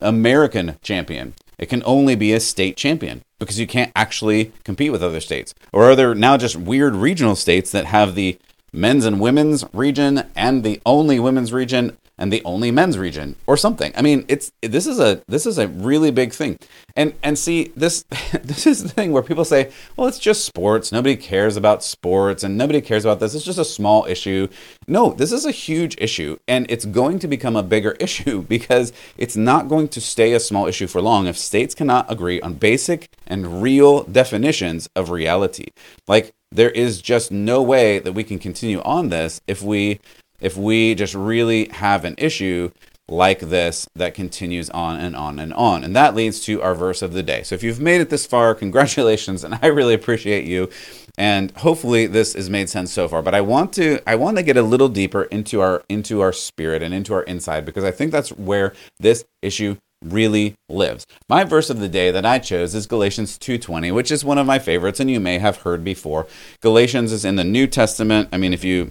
American 0.00 0.76
champion. 0.82 1.34
It 1.58 1.66
can 1.66 1.82
only 1.84 2.14
be 2.14 2.32
a 2.32 2.40
state 2.40 2.76
champion 2.76 3.22
because 3.38 3.58
you 3.58 3.66
can't 3.66 3.92
actually 3.96 4.52
compete 4.64 4.92
with 4.92 5.02
other 5.02 5.20
states. 5.20 5.54
Or 5.72 5.84
are 5.84 5.96
there 5.96 6.14
now 6.14 6.36
just 6.36 6.56
weird 6.56 6.94
regional 6.94 7.36
states 7.36 7.70
that 7.72 7.86
have 7.86 8.14
the 8.14 8.38
men's 8.72 9.04
and 9.04 9.20
women's 9.20 9.64
region 9.72 10.28
and 10.36 10.62
the 10.62 10.80
only 10.84 11.18
women's 11.18 11.52
region 11.52 11.96
and 12.18 12.32
the 12.32 12.42
only 12.44 12.70
men's 12.70 12.98
region 12.98 13.36
or 13.46 13.56
something. 13.56 13.92
I 13.96 14.02
mean, 14.02 14.24
it's 14.28 14.52
this 14.62 14.86
is 14.86 14.98
a 14.98 15.22
this 15.28 15.46
is 15.46 15.58
a 15.58 15.68
really 15.68 16.10
big 16.10 16.32
thing. 16.32 16.58
And 16.94 17.14
and 17.22 17.38
see 17.38 17.72
this 17.76 18.02
this 18.42 18.66
is 18.66 18.82
the 18.82 18.88
thing 18.88 19.12
where 19.12 19.22
people 19.22 19.44
say, 19.44 19.70
"Well, 19.96 20.08
it's 20.08 20.18
just 20.18 20.44
sports. 20.44 20.92
Nobody 20.92 21.16
cares 21.16 21.56
about 21.56 21.84
sports 21.84 22.42
and 22.42 22.56
nobody 22.56 22.80
cares 22.80 23.04
about 23.04 23.20
this. 23.20 23.34
It's 23.34 23.44
just 23.44 23.58
a 23.58 23.64
small 23.64 24.06
issue." 24.06 24.48
No, 24.88 25.12
this 25.12 25.32
is 25.32 25.44
a 25.44 25.50
huge 25.50 25.96
issue 25.98 26.38
and 26.46 26.66
it's 26.70 26.84
going 26.84 27.18
to 27.18 27.28
become 27.28 27.56
a 27.56 27.62
bigger 27.62 27.92
issue 28.00 28.42
because 28.42 28.92
it's 29.18 29.36
not 29.36 29.68
going 29.68 29.88
to 29.88 30.00
stay 30.00 30.32
a 30.32 30.40
small 30.40 30.66
issue 30.66 30.86
for 30.86 31.00
long 31.00 31.26
if 31.26 31.36
states 31.36 31.74
cannot 31.74 32.10
agree 32.10 32.40
on 32.40 32.54
basic 32.54 33.10
and 33.26 33.62
real 33.62 34.04
definitions 34.04 34.88
of 34.94 35.10
reality. 35.10 35.66
Like 36.06 36.32
there 36.52 36.70
is 36.70 37.02
just 37.02 37.30
no 37.30 37.62
way 37.62 37.98
that 37.98 38.12
we 38.12 38.24
can 38.24 38.38
continue 38.38 38.80
on 38.82 39.08
this 39.08 39.40
if 39.46 39.62
we 39.62 40.00
if 40.40 40.56
we 40.56 40.94
just 40.94 41.14
really 41.14 41.68
have 41.68 42.04
an 42.04 42.14
issue 42.18 42.70
like 43.08 43.38
this 43.38 43.88
that 43.94 44.14
continues 44.14 44.68
on 44.70 44.98
and 44.98 45.14
on 45.14 45.38
and 45.38 45.54
on. 45.54 45.84
And 45.84 45.94
that 45.94 46.14
leads 46.14 46.40
to 46.40 46.60
our 46.62 46.74
verse 46.74 47.02
of 47.02 47.12
the 47.12 47.22
day. 47.22 47.42
So 47.42 47.54
if 47.54 47.62
you've 47.62 47.80
made 47.80 48.00
it 48.00 48.10
this 48.10 48.26
far, 48.26 48.54
congratulations 48.54 49.44
and 49.44 49.58
I 49.62 49.66
really 49.66 49.94
appreciate 49.94 50.44
you. 50.44 50.68
And 51.18 51.50
hopefully 51.52 52.06
this 52.06 52.34
has 52.34 52.50
made 52.50 52.68
sense 52.68 52.92
so 52.92 53.08
far. 53.08 53.22
But 53.22 53.34
I 53.34 53.40
want 53.40 53.72
to 53.74 54.00
I 54.06 54.16
want 54.16 54.36
to 54.36 54.42
get 54.42 54.56
a 54.56 54.62
little 54.62 54.88
deeper 54.88 55.24
into 55.24 55.60
our 55.60 55.82
into 55.88 56.20
our 56.20 56.32
spirit 56.32 56.82
and 56.82 56.92
into 56.92 57.14
our 57.14 57.22
inside 57.22 57.64
because 57.64 57.84
I 57.84 57.90
think 57.90 58.12
that's 58.12 58.30
where 58.30 58.74
this 58.98 59.24
issue 59.40 59.76
really 60.04 60.54
lives. 60.68 61.06
My 61.28 61.44
verse 61.44 61.70
of 61.70 61.80
the 61.80 61.88
day 61.88 62.10
that 62.10 62.26
I 62.26 62.38
chose 62.38 62.74
is 62.74 62.86
Galatians 62.86 63.38
2:20, 63.38 63.90
which 63.92 64.10
is 64.10 64.24
one 64.24 64.36
of 64.36 64.46
my 64.46 64.58
favorites 64.58 65.00
and 65.00 65.10
you 65.10 65.20
may 65.20 65.38
have 65.38 65.58
heard 65.58 65.82
before. 65.82 66.26
Galatians 66.60 67.12
is 67.12 67.24
in 67.24 67.36
the 67.36 67.44
New 67.44 67.66
Testament. 67.66 68.28
I 68.30 68.36
mean, 68.36 68.52
if 68.52 68.62
you 68.62 68.90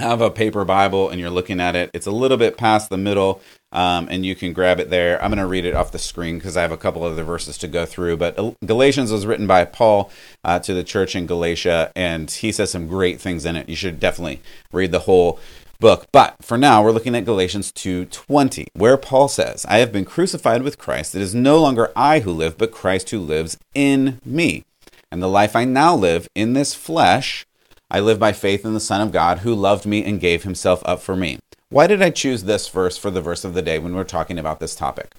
have 0.00 0.20
a 0.20 0.30
paper 0.30 0.64
Bible 0.64 1.08
and 1.08 1.20
you're 1.20 1.30
looking 1.30 1.60
at 1.60 1.76
it, 1.76 1.90
it's 1.94 2.06
a 2.06 2.10
little 2.10 2.36
bit 2.36 2.56
past 2.56 2.90
the 2.90 2.98
middle, 2.98 3.40
um, 3.72 4.08
and 4.10 4.26
you 4.26 4.34
can 4.34 4.52
grab 4.52 4.80
it 4.80 4.90
there. 4.90 5.22
I'm 5.22 5.30
going 5.30 5.38
to 5.38 5.46
read 5.46 5.64
it 5.64 5.74
off 5.74 5.92
the 5.92 5.98
screen 5.98 6.38
because 6.38 6.56
I 6.56 6.62
have 6.62 6.72
a 6.72 6.76
couple 6.76 7.04
other 7.04 7.22
verses 7.22 7.56
to 7.58 7.68
go 7.68 7.86
through. 7.86 8.16
But 8.16 8.36
Galatians 8.64 9.12
was 9.12 9.26
written 9.26 9.46
by 9.46 9.64
Paul 9.64 10.10
uh, 10.42 10.58
to 10.60 10.74
the 10.74 10.82
church 10.82 11.14
in 11.14 11.26
Galatia, 11.26 11.92
and 11.94 12.30
he 12.30 12.50
says 12.50 12.70
some 12.70 12.88
great 12.88 13.20
things 13.20 13.44
in 13.44 13.56
it. 13.56 13.68
You 13.68 13.76
should 13.76 14.00
definitely 14.00 14.40
read 14.72 14.90
the 14.90 15.00
whole 15.00 15.38
book. 15.78 16.06
But 16.12 16.36
for 16.42 16.58
now, 16.58 16.82
we're 16.82 16.92
looking 16.92 17.14
at 17.14 17.24
Galatians 17.24 17.72
2:20, 17.72 18.66
where 18.74 18.96
Paul 18.96 19.28
says, 19.28 19.64
"I 19.68 19.78
have 19.78 19.92
been 19.92 20.04
crucified 20.04 20.62
with 20.62 20.78
Christ. 20.78 21.14
It 21.14 21.22
is 21.22 21.34
no 21.34 21.60
longer 21.60 21.90
I 21.96 22.20
who 22.20 22.32
live, 22.32 22.58
but 22.58 22.70
Christ 22.70 23.10
who 23.10 23.20
lives 23.20 23.56
in 23.74 24.20
me. 24.24 24.64
And 25.12 25.22
the 25.22 25.28
life 25.28 25.56
I 25.56 25.64
now 25.64 25.94
live 25.94 26.28
in 26.34 26.52
this 26.52 26.74
flesh." 26.74 27.46
I 27.90 28.00
live 28.00 28.18
by 28.18 28.32
faith 28.32 28.64
in 28.64 28.72
the 28.72 28.80
Son 28.80 29.00
of 29.00 29.10
God 29.10 29.38
who 29.40 29.54
loved 29.54 29.84
me 29.84 30.04
and 30.04 30.20
gave 30.20 30.44
himself 30.44 30.80
up 30.84 31.00
for 31.00 31.16
me. 31.16 31.38
Why 31.70 31.86
did 31.86 32.00
I 32.00 32.10
choose 32.10 32.44
this 32.44 32.68
verse 32.68 32.96
for 32.96 33.10
the 33.10 33.20
verse 33.20 33.44
of 33.44 33.54
the 33.54 33.62
day 33.62 33.78
when 33.78 33.94
we're 33.94 34.04
talking 34.04 34.38
about 34.38 34.60
this 34.60 34.74
topic? 34.74 35.12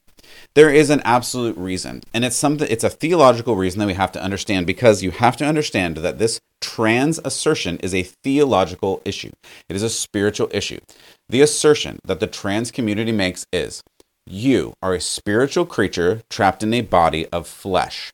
There 0.53 0.69
is 0.69 0.89
an 0.89 1.01
absolute 1.03 1.57
reason, 1.57 2.01
and 2.13 2.23
it's 2.23 2.35
something 2.35 2.67
it's 2.69 2.83
a 2.83 2.89
theological 2.89 3.55
reason 3.55 3.79
that 3.79 3.87
we 3.87 3.93
have 3.93 4.11
to 4.13 4.23
understand 4.23 4.65
because 4.67 5.03
you 5.03 5.11
have 5.11 5.35
to 5.37 5.45
understand 5.45 5.97
that 5.97 6.17
this 6.17 6.39
trans 6.61 7.19
assertion 7.25 7.77
is 7.77 7.93
a 7.93 8.03
theological 8.03 9.01
issue. 9.03 9.31
It 9.67 9.75
is 9.75 9.83
a 9.83 9.89
spiritual 9.89 10.49
issue. 10.51 10.79
The 11.27 11.41
assertion 11.41 11.99
that 12.05 12.19
the 12.19 12.27
trans 12.27 12.71
community 12.71 13.11
makes 13.11 13.45
is 13.51 13.81
you 14.25 14.73
are 14.81 14.93
a 14.93 15.01
spiritual 15.01 15.65
creature 15.65 16.21
trapped 16.29 16.63
in 16.63 16.73
a 16.73 16.81
body 16.81 17.27
of 17.27 17.47
flesh. 17.47 18.11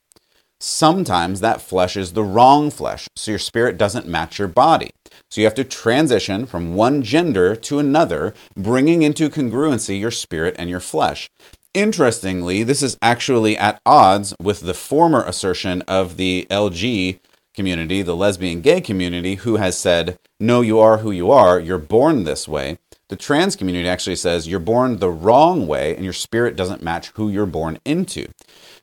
Sometimes 0.59 1.39
that 1.39 1.61
flesh 1.61 1.95
is 1.95 2.13
the 2.13 2.23
wrong 2.23 2.71
flesh, 2.71 3.07
so 3.15 3.31
your 3.31 3.39
spirit 3.39 3.77
doesn't 3.77 4.07
match 4.07 4.39
your 4.39 4.47
body. 4.47 4.89
So 5.29 5.41
you 5.41 5.45
have 5.45 5.55
to 5.55 5.63
transition 5.63 6.45
from 6.45 6.73
one 6.73 7.03
gender 7.03 7.55
to 7.55 7.79
another, 7.79 8.33
bringing 8.55 9.03
into 9.03 9.29
congruency 9.29 9.99
your 9.99 10.11
spirit 10.11 10.55
and 10.57 10.69
your 10.69 10.79
flesh. 10.79 11.29
Interestingly, 11.73 12.63
this 12.63 12.81
is 12.81 12.97
actually 13.01 13.55
at 13.55 13.79
odds 13.85 14.33
with 14.41 14.61
the 14.61 14.73
former 14.73 15.21
assertion 15.23 15.83
of 15.83 16.17
the 16.17 16.47
LG 16.49 17.19
community, 17.53 18.01
the 18.01 18.15
lesbian 18.15 18.61
gay 18.61 18.81
community, 18.81 19.35
who 19.35 19.57
has 19.57 19.77
said, 19.77 20.17
No, 20.39 20.61
you 20.61 20.79
are 20.79 20.99
who 20.99 21.11
you 21.11 21.29
are, 21.29 21.59
you're 21.59 21.77
born 21.77 22.23
this 22.23 22.47
way. 22.47 22.79
The 23.09 23.15
trans 23.15 23.55
community 23.55 23.87
actually 23.87 24.17
says 24.17 24.47
you're 24.47 24.59
born 24.59 24.97
the 24.97 25.09
wrong 25.09 25.65
way 25.65 25.95
and 25.95 26.03
your 26.03 26.13
spirit 26.13 26.57
doesn't 26.57 26.83
match 26.83 27.07
who 27.15 27.29
you're 27.29 27.45
born 27.45 27.79
into. 27.85 28.27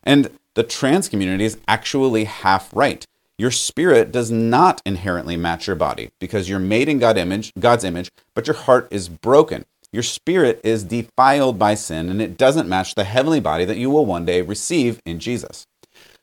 And 0.03 0.31
the 0.55 0.63
trans 0.63 1.09
community 1.09 1.45
is 1.45 1.59
actually 1.67 2.25
half 2.25 2.75
right. 2.75 3.05
Your 3.37 3.51
spirit 3.51 4.13
does 4.13 4.31
not 4.31 4.81
inherently 4.87 5.37
match 5.37 5.67
your 5.67 5.77
body 5.77 6.11
because 6.21 6.49
you're 6.49 6.61
made 6.61 6.89
in 6.89 7.01
God 7.01 7.19
image, 7.19 7.53
God's 7.59 7.85
image, 7.85 8.11
but 8.35 8.47
your 8.47 8.57
heart 8.57 8.87
is 8.91 9.09
broken. 9.09 9.65
Your 9.91 10.05
spirit 10.05 10.61
is 10.63 10.85
defiled 10.85 11.59
by 11.59 11.75
sin 11.75 12.09
and 12.09 12.23
it 12.23 12.37
doesn't 12.37 12.69
match 12.69 12.95
the 12.95 13.05
heavenly 13.05 13.41
body 13.41 13.65
that 13.65 13.77
you 13.77 13.91
will 13.91 14.07
one 14.07 14.25
day 14.25 14.41
receive 14.41 15.01
in 15.05 15.19
Jesus. 15.19 15.67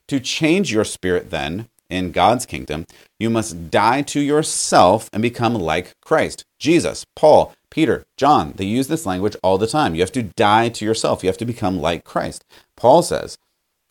To 0.07 0.19
change 0.19 0.73
your 0.73 0.83
spirit, 0.83 1.29
then, 1.29 1.67
in 1.89 2.11
God's 2.11 2.45
kingdom, 2.45 2.85
you 3.19 3.29
must 3.29 3.69
die 3.69 4.01
to 4.03 4.19
yourself 4.19 5.09
and 5.13 5.21
become 5.21 5.53
like 5.53 5.93
Christ. 6.01 6.45
Jesus, 6.57 7.05
Paul, 7.15 7.53
Peter, 7.69 8.05
John, 8.17 8.53
they 8.55 8.65
use 8.65 8.87
this 8.87 9.05
language 9.05 9.35
all 9.43 9.57
the 9.57 9.67
time. 9.67 9.93
You 9.93 10.01
have 10.01 10.11
to 10.13 10.23
die 10.23 10.69
to 10.69 10.85
yourself. 10.85 11.23
You 11.23 11.27
have 11.27 11.37
to 11.37 11.45
become 11.45 11.79
like 11.79 12.03
Christ. 12.03 12.45
Paul 12.75 13.03
says, 13.03 13.37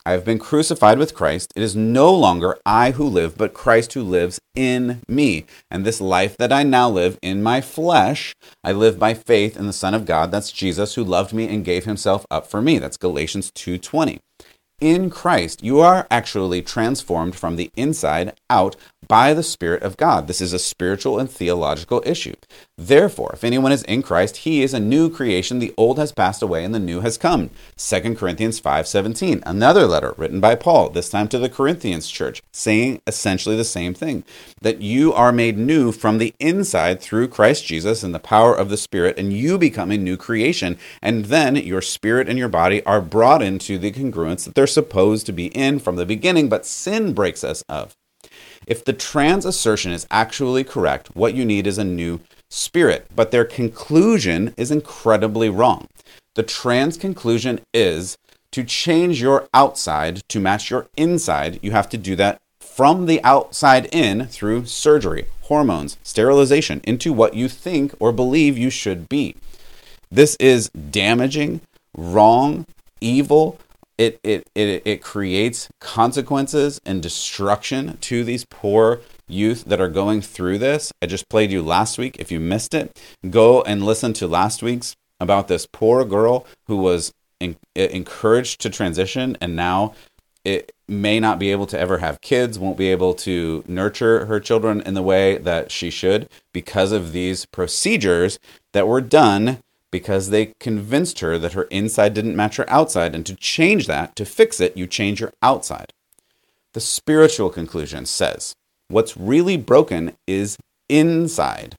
I 0.05 0.13
have 0.13 0.25
been 0.25 0.39
crucified 0.39 0.99
with 0.99 1.15
Christ. 1.15 1.53
It 1.55 1.63
is 1.63 1.77
no 1.77 2.15
longer 2.15 2.59
I 2.65 2.93
who 2.93 3.05
live, 3.05 3.37
but 3.37 3.55
Christ 3.55 3.93
who 3.93 4.03
lives 4.03 4.41
in 4.55 5.03
me. 5.09 5.45
And 5.71 5.85
this 5.85 6.01
life 6.01 6.37
that 6.39 6.53
I 6.53 6.63
now 6.63 6.89
live 6.89 7.19
in 7.23 7.43
my 7.43 7.61
flesh, 7.61 8.35
I 8.65 8.73
live 8.73 8.99
by 8.99 9.15
faith 9.15 9.57
in 9.57 9.67
the 9.67 9.73
Son 9.73 9.95
of 9.95 10.07
God. 10.07 10.31
That's 10.31 10.53
Jesus 10.53 10.95
who 10.95 11.05
loved 11.05 11.33
me 11.33 11.49
and 11.49 11.65
gave 11.65 11.85
himself 11.85 12.27
up 12.31 12.47
for 12.47 12.63
me. 12.63 12.79
That's 12.79 12.97
Galatians 12.97 13.51
2:20 13.53 14.19
in 14.81 15.11
Christ, 15.11 15.63
you 15.63 15.81
are 15.81 16.07
actually 16.11 16.63
transformed 16.63 17.37
from 17.37 17.57
the 17.57 17.71
inside 17.77 18.33
out 18.49 18.77
by 19.11 19.35
the 19.35 19.43
Spirit 19.43 19.83
of 19.83 19.97
God. 19.97 20.29
This 20.29 20.41
is 20.41 20.53
a 20.53 20.59
spiritual 20.61 21.19
and 21.19 21.29
theological 21.29 22.01
issue. 22.07 22.37
Therefore, 22.79 23.33
if 23.35 23.43
anyone 23.43 23.73
is 23.73 23.83
in 23.83 24.05
Christ, 24.05 24.37
he 24.39 24.63
is 24.63 24.73
a 24.73 24.79
new 24.79 25.11
creation. 25.11 25.59
The 25.59 25.75
old 25.77 25.99
has 25.99 26.13
passed 26.13 26.43
away 26.43 26.63
and 26.63 26.73
the 26.73 26.79
new 26.79 27.01
has 27.01 27.19
come. 27.19 27.51
2 27.77 28.15
Corinthians 28.15 28.61
5:17, 28.61 29.43
another 29.45 29.89
letter 29.89 30.15
written 30.17 30.39
by 30.39 30.55
Paul, 30.55 30.91
this 30.91 31.11
time 31.11 31.27
to 31.27 31.41
the 31.41 31.49
Corinthians 31.49 32.09
church, 32.09 32.41
saying 32.53 33.03
essentially 33.05 33.57
the 33.57 33.65
same 33.65 33.95
thing, 33.95 34.23
that 34.61 34.81
you 34.81 35.13
are 35.13 35.33
made 35.33 35.59
new 35.59 35.91
from 35.91 36.19
the 36.19 36.33
inside 36.39 37.01
through 37.01 37.27
Christ 37.27 37.67
Jesus 37.67 38.05
and 38.05 38.15
the 38.15 38.21
power 38.21 38.55
of 38.55 38.69
the 38.69 38.77
Spirit, 38.77 39.19
and 39.19 39.33
you 39.33 39.59
become 39.59 39.91
a 39.91 39.99
new 39.99 40.17
creation, 40.17 40.79
and 41.03 41.25
then 41.25 41.57
your 41.57 41.83
spirit 41.83 42.29
and 42.29 42.39
your 42.39 42.49
body 42.49 42.81
are 42.85 43.01
brought 43.01 43.43
into 43.43 43.77
the 43.77 43.91
congruence 43.91 44.45
that 44.45 44.55
they're 44.55 44.69
supposed 44.69 45.27
to 45.27 45.33
be 45.33 45.47
in 45.47 45.81
from 45.81 45.97
the 45.97 46.07
beginning, 46.07 46.49
but 46.49 46.65
sin 46.65 47.13
breaks 47.13 47.43
us 47.43 47.65
of. 47.69 47.97
If 48.71 48.85
the 48.85 48.93
trans 48.93 49.45
assertion 49.45 49.91
is 49.91 50.07
actually 50.13 50.63
correct, 50.63 51.09
what 51.17 51.35
you 51.35 51.45
need 51.45 51.67
is 51.67 51.77
a 51.77 51.83
new 51.83 52.21
spirit, 52.49 53.09
but 53.17 53.33
their 53.33 53.45
conclusion 53.45 54.55
is 54.57 54.71
incredibly 54.71 55.49
wrong. 55.49 55.89
The 56.37 56.45
trans 56.45 56.97
conclusion 56.97 57.63
is 57.75 58.17
to 58.53 58.63
change 58.63 59.21
your 59.21 59.49
outside 59.53 60.23
to 60.29 60.39
match 60.39 60.71
your 60.71 60.87
inside, 60.97 61.59
you 61.63 61.73
have 61.73 61.89
to 61.89 61.99
do 61.99 62.15
that 62.15 62.41
from 62.61 63.07
the 63.07 63.21
outside 63.25 63.87
in 63.93 64.27
through 64.27 64.67
surgery, 64.67 65.27
hormones, 65.43 65.99
sterilization 66.05 66.81
into 66.85 67.13
what 67.13 67.35
you 67.35 67.49
think 67.49 67.93
or 67.99 68.13
believe 68.13 68.57
you 68.57 68.71
should 68.71 69.09
be. 69.09 69.35
This 70.13 70.37
is 70.37 70.71
damaging, 70.71 71.61
wrong, 71.97 72.67
evil. 73.01 73.59
It, 74.01 74.19
it, 74.23 74.49
it, 74.55 74.81
it 74.87 75.03
creates 75.03 75.69
consequences 75.79 76.81
and 76.87 77.03
destruction 77.03 77.99
to 77.99 78.25
these 78.25 78.47
poor 78.47 79.03
youth 79.29 79.67
that 79.67 79.79
are 79.79 79.91
going 79.91 80.23
through 80.23 80.57
this. 80.57 80.91
I 81.03 81.07
just 81.07 81.29
played 81.29 81.53
you 81.53 81.61
last 81.61 81.99
week. 81.99 82.17
If 82.19 82.33
you 82.33 82.41
missed 82.41 82.73
it, 82.73 82.99
go 83.29 83.61
and 83.61 83.85
listen 83.85 84.15
to 84.15 84.27
last 84.27 84.63
week's 84.63 84.97
about 85.21 85.49
this 85.49 85.67
poor 85.71 86.07
girl 86.07 86.47
who 86.67 86.79
was 86.79 87.13
in, 87.41 87.57
encouraged 87.75 88.63
to 88.63 88.71
transition 88.71 89.37
and 89.39 89.55
now 89.55 89.93
it 90.47 90.73
may 90.89 91.21
not 91.21 91.39
be 91.39 91.53
able 91.53 91.67
to 91.67 91.79
ever 91.79 91.99
have 91.99 92.23
kids, 92.23 92.59
won't 92.59 92.79
be 92.79 92.91
able 92.91 93.13
to 93.13 93.63
nurture 93.69 94.25
her 94.25 94.41
children 94.41 94.81
in 94.81 94.95
the 94.95 95.03
way 95.03 95.37
that 95.37 95.71
she 95.71 95.91
should 95.91 96.27
because 96.55 96.91
of 96.91 97.13
these 97.13 97.45
procedures 97.45 98.39
that 98.73 98.89
were 98.89 99.03
done 99.03 99.59
because 99.91 100.31
they 100.31 100.53
convinced 100.61 101.21
her 101.21 101.39
that 101.39 101.55
her 101.55 101.65
inside 101.65 102.15
didn't 102.15 102.37
match 102.37 102.57
her 102.57 102.69
outside. 102.71 103.15
And 103.15 103.27
to 103.27 103.35
change 103.35 103.87
that, 103.87 104.15
to 104.17 104.25
fix 104.25 104.61
it, 104.61 104.77
you 104.77 104.87
change 104.87 105.21
your 105.21 105.33
outside. 105.43 105.93
The 106.73 106.81
spiritual 106.81 107.51
conclusion 107.51 108.07
says 108.07 108.55
what's 108.89 109.17
really 109.17 109.57
broken 109.57 110.13
is 110.27 110.57
inside. 110.89 111.75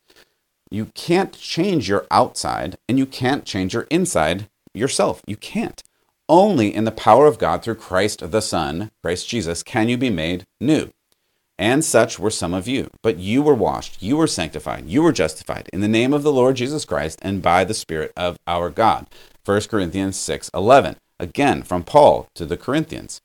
You 0.70 0.88
can't 0.96 1.34
change 1.34 1.90
your 1.90 2.06
outside 2.12 2.78
and 2.88 2.98
you 2.98 3.06
can't 3.06 3.46
change 3.46 3.74
your 3.74 3.88
inside 3.90 4.48
yourself. 4.74 5.22
You 5.28 5.36
can't. 5.36 5.82
Only 6.30 6.74
in 6.74 6.86
the 6.86 6.92
power 6.92 7.28
of 7.28 7.38
God 7.38 7.62
through 7.62 7.76
Christ 7.76 8.32
the 8.32 8.42
Son, 8.42 8.90
Christ 9.04 9.28
Jesus, 9.28 9.64
can 9.64 9.90
you 9.90 9.98
be 9.98 10.10
made 10.10 10.46
new. 10.62 10.90
And 11.62 11.86
such 11.86 12.18
were 12.18 12.32
some 12.32 12.56
of 12.56 12.68
you. 12.68 12.90
But 13.04 13.20
you 13.20 13.44
were 13.44 13.54
washed, 13.54 14.02
you 14.02 14.18
were 14.18 14.26
sanctified, 14.26 14.88
you 14.88 15.04
were 15.04 15.12
justified 15.12 15.70
in 15.72 15.82
the 15.82 15.88
name 15.88 16.12
of 16.12 16.24
the 16.24 16.32
Lord 16.32 16.56
Jesus 16.56 16.86
Christ 16.86 17.20
and 17.22 17.40
by 17.40 17.64
the 17.64 17.76
Spirit 17.76 18.12
of 18.18 18.40
our 18.48 18.72
God. 18.72 19.06
1 19.46 19.62
Corinthians 19.70 20.18
6 20.18 20.50
11. 20.56 20.96
Again, 21.20 21.62
from 21.62 21.84
Paul 21.84 22.28
to 22.34 22.48
the 22.48 22.58
Corinthians. 22.58 23.22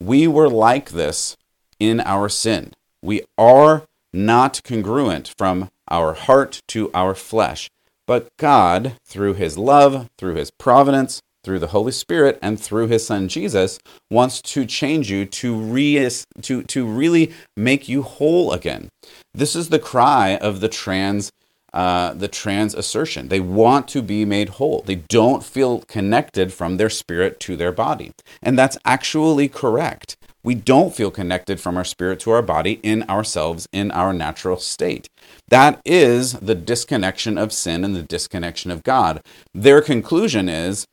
We 0.00 0.28
were 0.28 0.48
like 0.48 0.90
this 0.90 1.36
in 1.80 1.98
our 2.02 2.28
sin. 2.28 2.74
We 3.02 3.22
are 3.36 3.86
not 4.12 4.62
congruent 4.62 5.34
from 5.36 5.68
our 5.88 6.14
heart 6.14 6.62
to 6.68 6.92
our 6.94 7.12
flesh. 7.12 7.68
But 8.06 8.28
God, 8.36 8.94
through 9.04 9.34
his 9.34 9.58
love, 9.58 10.08
through 10.16 10.36
his 10.36 10.52
providence, 10.52 11.22
through 11.44 11.58
the 11.58 11.68
Holy 11.68 11.92
Spirit 11.92 12.38
and 12.42 12.60
through 12.60 12.88
his 12.88 13.06
son 13.06 13.28
Jesus 13.28 13.78
wants 14.10 14.40
to 14.42 14.64
change 14.64 15.10
you 15.10 15.24
to 15.26 15.56
re- 15.56 16.10
to 16.42 16.62
to 16.62 16.86
really 16.86 17.32
make 17.56 17.88
you 17.88 18.02
whole 18.02 18.52
again. 18.52 18.88
This 19.34 19.56
is 19.56 19.68
the 19.68 19.78
cry 19.78 20.36
of 20.36 20.60
the 20.60 20.68
trans 20.68 21.32
uh, 21.72 22.12
the 22.12 22.28
trans 22.28 22.74
assertion. 22.74 23.28
They 23.28 23.40
want 23.40 23.88
to 23.88 24.02
be 24.02 24.26
made 24.26 24.50
whole. 24.50 24.82
They 24.84 24.96
don't 24.96 25.42
feel 25.42 25.80
connected 25.88 26.52
from 26.52 26.76
their 26.76 26.90
spirit 26.90 27.40
to 27.40 27.56
their 27.56 27.72
body. 27.72 28.12
And 28.42 28.58
that's 28.58 28.76
actually 28.84 29.48
correct. 29.48 30.18
We 30.44 30.54
don't 30.54 30.94
feel 30.94 31.10
connected 31.10 31.60
from 31.60 31.76
our 31.76 31.84
spirit 31.84 32.20
to 32.20 32.30
our 32.32 32.42
body 32.42 32.80
in 32.82 33.04
ourselves 33.04 33.68
in 33.72 33.90
our 33.92 34.12
natural 34.12 34.58
state. 34.58 35.08
That 35.48 35.80
is 35.84 36.32
the 36.34 36.56
disconnection 36.56 37.38
of 37.38 37.52
sin 37.52 37.84
and 37.84 37.94
the 37.94 38.02
disconnection 38.02 38.70
of 38.70 38.82
God. 38.82 39.22
Their 39.54 39.80
conclusion 39.80 40.48
is 40.48 40.84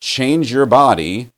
change 0.00 0.52
your 0.52 0.66
body, 0.66 1.30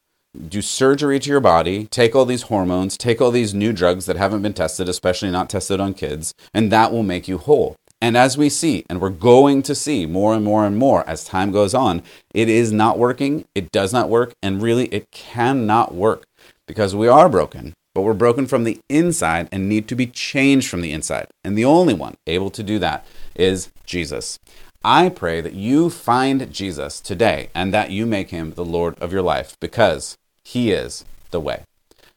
do 0.48 0.62
surgery 0.62 1.18
to 1.18 1.30
your 1.30 1.40
body, 1.40 1.86
take 1.86 2.14
all 2.14 2.24
these 2.24 2.42
hormones, 2.42 2.96
take 2.96 3.20
all 3.20 3.30
these 3.30 3.54
new 3.54 3.72
drugs 3.72 4.06
that 4.06 4.16
haven't 4.16 4.42
been 4.42 4.54
tested, 4.54 4.88
especially 4.88 5.30
not 5.30 5.50
tested 5.50 5.80
on 5.80 5.94
kids, 5.94 6.34
and 6.54 6.70
that 6.70 6.92
will 6.92 7.02
make 7.02 7.26
you 7.26 7.38
whole. 7.38 7.76
And 8.00 8.16
as 8.16 8.38
we 8.38 8.48
see, 8.48 8.84
and 8.88 9.00
we're 9.00 9.10
going 9.10 9.62
to 9.62 9.74
see 9.74 10.06
more 10.06 10.34
and 10.34 10.44
more 10.44 10.64
and 10.64 10.76
more 10.76 11.06
as 11.08 11.24
time 11.24 11.52
goes 11.52 11.74
on, 11.74 12.02
it 12.32 12.48
is 12.48 12.72
not 12.72 12.98
working, 12.98 13.44
it 13.54 13.70
does 13.70 13.92
not 13.92 14.08
work, 14.08 14.32
and 14.42 14.62
really 14.62 14.86
it 14.86 15.10
cannot 15.10 15.94
work 15.94 16.24
because 16.66 16.94
we 16.94 17.08
are 17.08 17.28
broken, 17.28 17.74
but 17.94 18.02
we're 18.02 18.14
broken 18.14 18.46
from 18.46 18.64
the 18.64 18.80
inside 18.88 19.48
and 19.52 19.68
need 19.68 19.86
to 19.88 19.94
be 19.94 20.06
changed 20.06 20.68
from 20.68 20.80
the 20.80 20.92
inside. 20.92 21.26
And 21.44 21.58
the 21.58 21.64
only 21.64 21.92
one 21.92 22.14
able 22.26 22.50
to 22.50 22.62
do 22.62 22.78
that 22.78 23.04
is 23.34 23.70
Jesus. 23.84 24.38
I 24.82 25.10
pray 25.10 25.42
that 25.42 25.52
you 25.52 25.90
find 25.90 26.50
Jesus 26.50 27.00
today 27.00 27.50
and 27.54 27.72
that 27.74 27.90
you 27.90 28.06
make 28.06 28.30
him 28.30 28.52
the 28.52 28.64
Lord 28.64 28.98
of 28.98 29.12
your 29.12 29.20
life 29.20 29.54
because 29.60 30.16
he 30.42 30.72
is 30.72 31.04
the 31.30 31.40
way. 31.40 31.64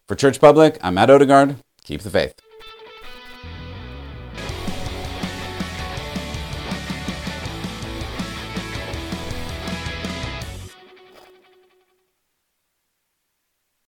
For 0.07 0.15
Church 0.15 0.39
Public, 0.39 0.77
I'm 0.81 0.93
Matt 0.93 1.09
Odegaard. 1.09 1.57
Keep 1.83 2.01
the 2.01 2.09
faith. 2.09 2.42